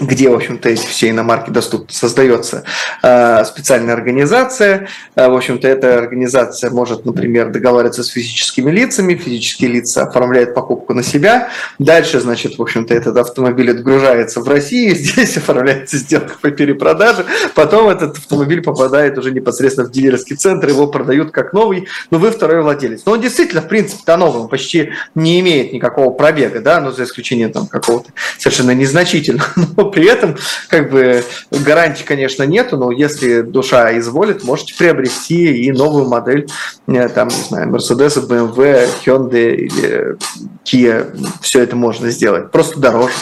[0.00, 2.64] где, в общем-то, эти все иномарки доступны, создается
[3.02, 4.88] э, специальная организация.
[5.14, 10.94] Э, в общем-то, эта организация может, например, договариваться с физическими лицами, физические лица оформляют покупку
[10.94, 11.50] на себя.
[11.78, 17.24] Дальше, значит, в общем-то, этот автомобиль отгружается в России, здесь оформляется сделка по перепродаже,
[17.54, 22.30] потом этот автомобиль попадает уже непосредственно в дилерский центр, его продают как новый, но вы
[22.30, 23.02] второй владелец.
[23.04, 27.52] Но он действительно, в принципе-то новый, почти не имеет никакого пробега, да, ну, за исключением
[27.52, 30.36] там какого-то совершенно незначительного, но при этом
[30.68, 36.48] как бы гарантии, конечно, нету, но если душа изволит, можете приобрести и новую модель,
[36.86, 40.16] э, там, не знаю, Mercedes, BMW, Hyundai или
[40.64, 43.14] Kia, все это можно сделать, просто дороже.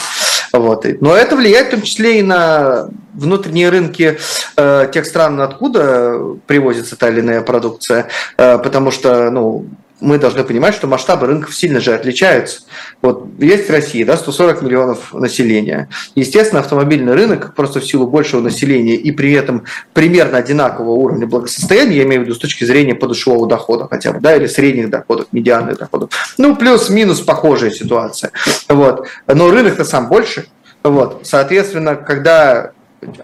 [0.52, 0.86] Вот.
[1.00, 4.18] Но это влияет в том числе и на внутренние рынки
[4.56, 9.66] э, тех стран, откуда привозится та или иная продукция, э, потому что ну,
[10.00, 12.62] мы должны понимать, что масштабы рынков сильно же отличаются.
[13.00, 15.88] Вот есть в России да, 140 миллионов населения.
[16.14, 21.96] Естественно, автомобильный рынок просто в силу большего населения и при этом примерно одинакового уровня благосостояния,
[21.96, 25.26] я имею в виду с точки зрения подушевого дохода хотя бы, да, или средних доходов,
[25.32, 26.10] медианных доходов.
[26.36, 28.32] Ну, плюс-минус похожая ситуация.
[28.68, 29.08] Вот.
[29.26, 30.46] Но рынок-то сам больше.
[30.82, 31.20] Вот.
[31.24, 32.72] Соответственно, когда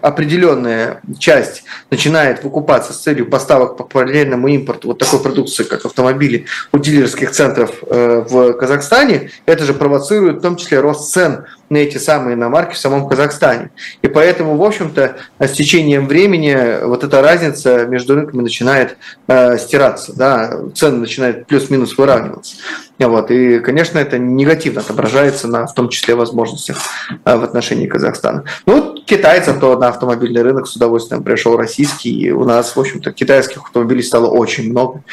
[0.01, 6.45] определенная часть начинает выкупаться с целью поставок по параллельному импорту вот такой продукции, как автомобили
[6.71, 11.77] у дилерских центров э, в Казахстане, это же провоцирует в том числе рост цен на
[11.77, 13.71] эти самые иномарки в самом Казахстане.
[14.01, 18.97] И поэтому, в общем-то, с течением времени вот эта разница между рынками начинает
[19.27, 22.55] э, стираться, да, цены начинают плюс-минус выравниваться.
[22.99, 23.31] Вот.
[23.31, 26.77] И, конечно, это негативно отображается на, в том числе, возможностях
[27.25, 28.43] э, в отношении Казахстана.
[28.65, 32.79] Ну, вот китайцев то на автомобильный рынок с удовольствием пришел российский, и у нас, в
[32.79, 35.03] общем-то, китайских автомобилей стало очень много.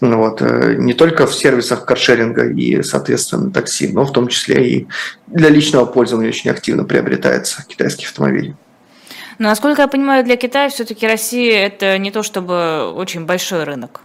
[0.00, 0.42] Вот.
[0.42, 4.88] Э, не только в сервисах каршеринга и, соответственно, такси, но в том числе и
[5.26, 8.54] для личного пользования очень активно приобретается китайские автомобили.
[9.40, 14.02] Но, насколько я понимаю, для Китая все-таки Россия это не то чтобы очень большой рынок.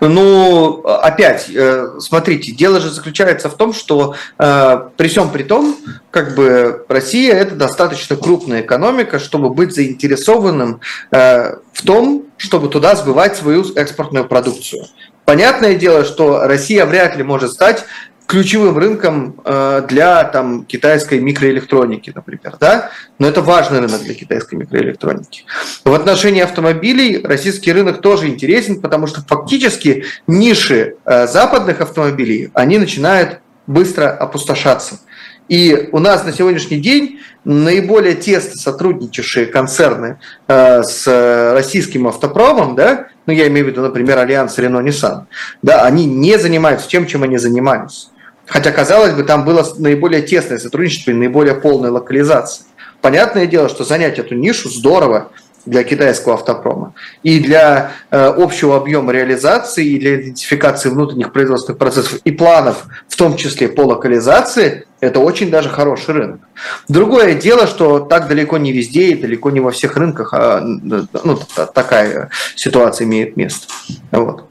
[0.00, 5.74] Ну, опять, э, смотрите, дело же заключается в том, что э, при всем при том,
[6.10, 12.94] как бы Россия это достаточно крупная экономика, чтобы быть заинтересованным э, в том, чтобы туда
[12.94, 14.84] сбывать свою экспортную продукцию.
[15.24, 17.86] Понятное дело, что Россия вряд ли может стать
[18.26, 22.56] ключевым рынком э, для там, китайской микроэлектроники, например.
[22.58, 22.90] Да?
[23.18, 25.44] Но это важный рынок для китайской микроэлектроники.
[25.84, 32.78] В отношении автомобилей российский рынок тоже интересен, потому что фактически ниши э, западных автомобилей, они
[32.78, 35.00] начинают быстро опустошаться.
[35.48, 40.18] И у нас на сегодняшний день наиболее тесно сотрудничавшие концерны
[40.48, 45.28] э, с российским автопромом, да, ну я имею в виду, например, Альянс Рено-Ниссан,
[45.62, 48.10] да, они не занимаются тем, чем они занимались.
[48.46, 52.66] Хотя, казалось бы, там было наиболее тесное сотрудничество и наиболее полная локализация.
[53.00, 55.30] Понятное дело, что занять эту нишу здорово
[55.66, 56.94] для китайского автопрома.
[57.24, 63.16] И для э, общего объема реализации, и для идентификации внутренних производственных процессов и планов, в
[63.16, 66.40] том числе по локализации, это очень даже хороший рынок.
[66.88, 71.38] Другое дело, что так далеко не везде и далеко не во всех рынках а, ну,
[71.74, 73.66] такая ситуация имеет место.
[74.12, 74.48] Вот.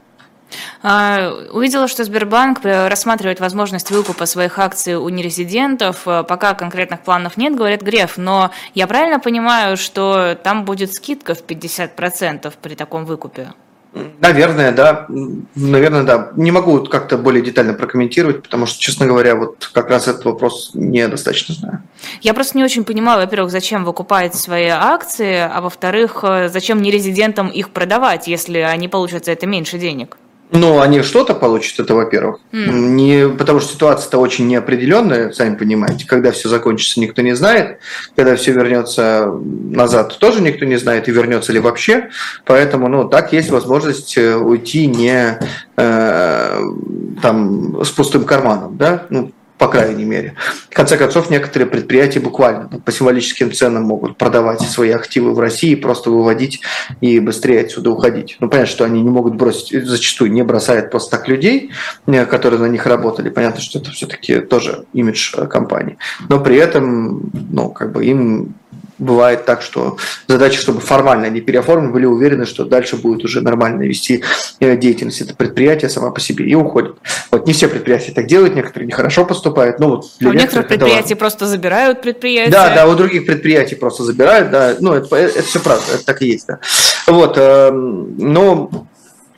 [0.88, 6.06] А, увидела, что Сбербанк э, рассматривает возможность выкупа своих акций у нерезидентов.
[6.06, 11.34] Э, пока конкретных планов нет, говорит Греф, но я правильно понимаю, что там будет скидка
[11.34, 13.48] в 50% при таком выкупе?
[14.20, 15.06] Наверное, да.
[15.56, 16.30] Наверное, да.
[16.36, 20.70] Не могу как-то более детально прокомментировать, потому что, честно говоря, вот как раз этот вопрос
[20.74, 21.82] недостаточно знаю.
[22.20, 27.48] Я просто не очень понимаю, во-первых, зачем выкупать свои акции, а во-вторых, э, зачем нерезидентам
[27.48, 30.16] их продавать, если они получат за это меньше денег?
[30.52, 32.38] Ну, они что-то получат, это во-первых.
[32.52, 32.70] Mm.
[32.70, 36.06] Не, потому что ситуация-то очень неопределенная, сами понимаете.
[36.06, 37.78] Когда все закончится, никто не знает.
[38.14, 42.10] Когда все вернется назад, тоже никто не знает, и вернется ли вообще.
[42.44, 45.38] Поэтому, ну, так есть возможность э, уйти не
[45.76, 46.62] э,
[47.22, 49.06] там с пустым карманом, да.
[49.10, 50.34] Ну, по крайней мере.
[50.76, 56.10] Конце концов, некоторые предприятия буквально по символическим ценам могут продавать свои активы в России, просто
[56.10, 56.60] выводить
[57.00, 58.36] и быстрее отсюда уходить.
[58.40, 61.70] Ну, понятно, что они не могут бросить, зачастую не бросают просто так людей,
[62.06, 63.30] э, которые на них работали.
[63.30, 65.96] Понятно, что это все-таки тоже имидж э, компании.
[66.28, 68.54] Но при этом, ну, как бы им
[68.98, 73.82] бывает так, что задача, чтобы формально они переоформлены, были уверены, что дальше будет уже нормально
[73.82, 74.22] вести
[74.60, 76.96] э, деятельность это предприятие сама по себе и уходит.
[77.30, 79.78] Вот не все предприятия так делают, некоторые нехорошо поступают.
[79.78, 82.50] Ну, вот для а у некоторых предприятий просто забирают предприятия.
[82.50, 84.76] Да, да, у других предприятий просто забирают, да.
[84.80, 86.60] Ну, это, это все правда, это так и есть, да.
[87.06, 88.70] Вот, эм, но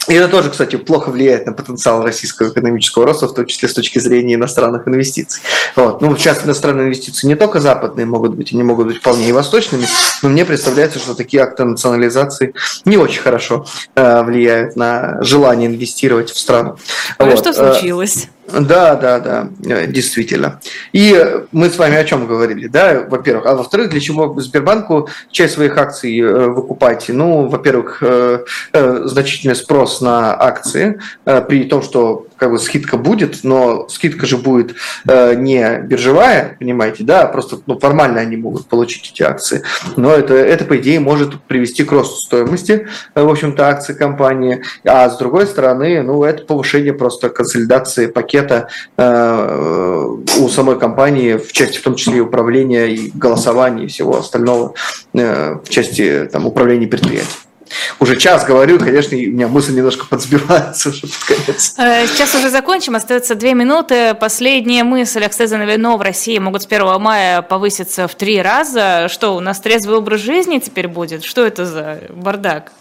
[0.09, 3.75] И это тоже, кстати, плохо влияет на потенциал российского экономического роста, в том числе с
[3.75, 5.43] точки зрения иностранных инвестиций.
[5.77, 6.01] Вот.
[6.01, 9.87] Ну, сейчас иностранные инвестиции не только западные могут быть, они могут быть вполне и восточными,
[10.23, 12.55] но мне представляется, что такие акты национализации
[12.85, 16.77] не очень хорошо э, влияют на желание инвестировать в страну.
[17.19, 17.39] А вот.
[17.39, 18.29] что э, случилось?
[18.53, 20.61] Да, да, да, э, действительно.
[20.93, 21.15] И
[21.53, 23.47] мы с вами о чем говорили, да, во-первых.
[23.47, 27.07] А во-вторых, для чего Сбербанку часть своих акций э, выкупать?
[27.09, 33.89] Ну, во-первых, э, значительный спрос на акции, при том, что как бы скидка будет, но
[33.89, 34.77] скидка же будет
[35.07, 39.63] не биржевая, понимаете, да, просто ну, формально они могут получить эти акции.
[39.97, 44.63] Но это, это, по идее, может привести к росту стоимости, в общем-то, акций компании.
[44.85, 51.53] А с другой стороны, ну, это повышение просто консолидации пакета э, у самой компании в
[51.53, 54.75] части в том числе управления и голосования и всего остального
[55.15, 57.48] э, в части там, управления предприятием.
[58.01, 61.75] Уже час говорю, конечно, у меня мысль немножко подсбивается уже под конец.
[61.79, 64.15] Э, сейчас уже закончим, остается две минуты.
[64.15, 65.25] Последняя мысль.
[65.25, 69.09] Акцизы на вино в России могут с 1 мая повыситься в три раза.
[69.09, 71.25] Что, у нас трезвый образ жизни теперь будет?
[71.25, 72.73] Что это за бардак?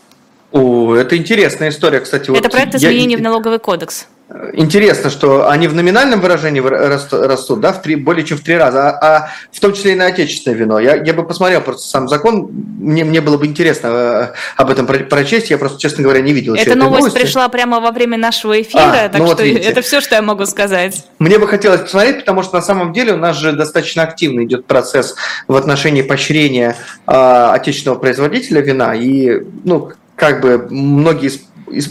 [0.51, 2.31] О, это интересная история, кстати.
[2.31, 3.17] Это вот проект изменений я...
[3.19, 4.07] в налоговый кодекс.
[4.53, 8.89] Интересно, что они в номинальном выражении растут, да, в три, более чем в три раза,
[8.89, 10.79] а, а в том числе и на отечественное вино.
[10.79, 14.85] Я, я бы посмотрел просто сам закон, мне, мне было бы интересно э, об этом
[14.85, 16.55] прочесть, я просто, честно говоря, не видел.
[16.55, 17.19] Эта новость новости.
[17.19, 20.21] пришла прямо во время нашего эфира, а, так ну что вот это все, что я
[20.21, 21.05] могу сказать.
[21.19, 24.65] Мне бы хотелось посмотреть, потому что на самом деле у нас же достаточно активно идет
[24.65, 25.15] процесс
[25.47, 26.75] в отношении поощрения
[27.07, 31.31] э, отечественного производителя вина, и, ну, как бы многие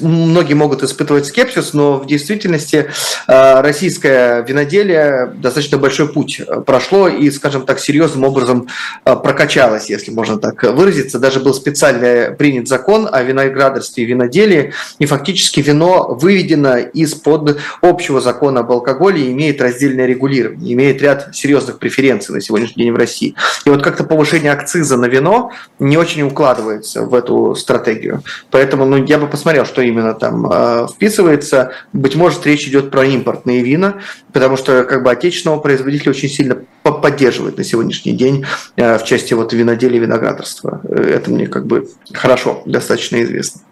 [0.03, 2.91] многие могут испытывать скепсис, но в действительности
[3.27, 8.69] э, российское виноделие достаточно большой путь э, прошло и, скажем так, серьезным образом
[9.05, 11.19] э, прокачалось, если можно так выразиться.
[11.19, 18.21] Даже был специально принят закон о виноградарстве и виноделии, и фактически вино выведено из-под общего
[18.21, 22.97] закона об алкоголе и имеет раздельное регулирование, имеет ряд серьезных преференций на сегодняшний день в
[22.97, 23.35] России.
[23.65, 28.23] И вот как-то повышение акциза на вино не очень укладывается в эту стратегию.
[28.51, 31.73] Поэтому ну, я бы посмотрел, что именно там э, вписывается.
[31.93, 34.01] Быть может, речь идет про импортные вина,
[34.33, 38.45] потому что как бы отечественного производителя очень сильно поддерживает на сегодняшний день
[38.77, 40.81] э, в части вот виноделия виноградарства.
[40.85, 43.63] Э, это мне как бы хорошо, достаточно известно.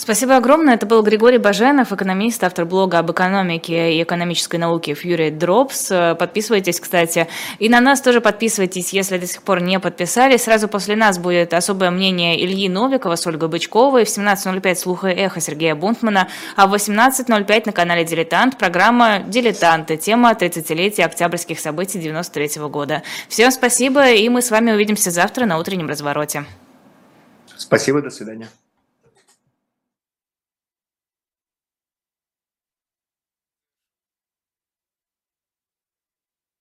[0.00, 0.74] Спасибо огромное.
[0.74, 6.14] Это был Григорий Баженов, экономист, автор блога об экономике и экономической науке Fury Drops.
[6.14, 7.26] Подписывайтесь, кстати.
[7.58, 10.44] И на нас тоже подписывайтесь, если до сих пор не подписались.
[10.44, 14.04] Сразу после нас будет особое мнение Ильи Новикова с Ольгой Бычковой.
[14.04, 16.28] В 17.05 слуха эхо Сергея Бунтмана.
[16.54, 19.96] А в 18.05 на канале «Дилетант» программа «Дилетанты».
[19.96, 23.02] Тема 30-летия октябрьских событий 93 года.
[23.28, 26.44] Всем спасибо, и мы с вами увидимся завтра на утреннем развороте.
[27.56, 28.48] Спасибо, до свидания.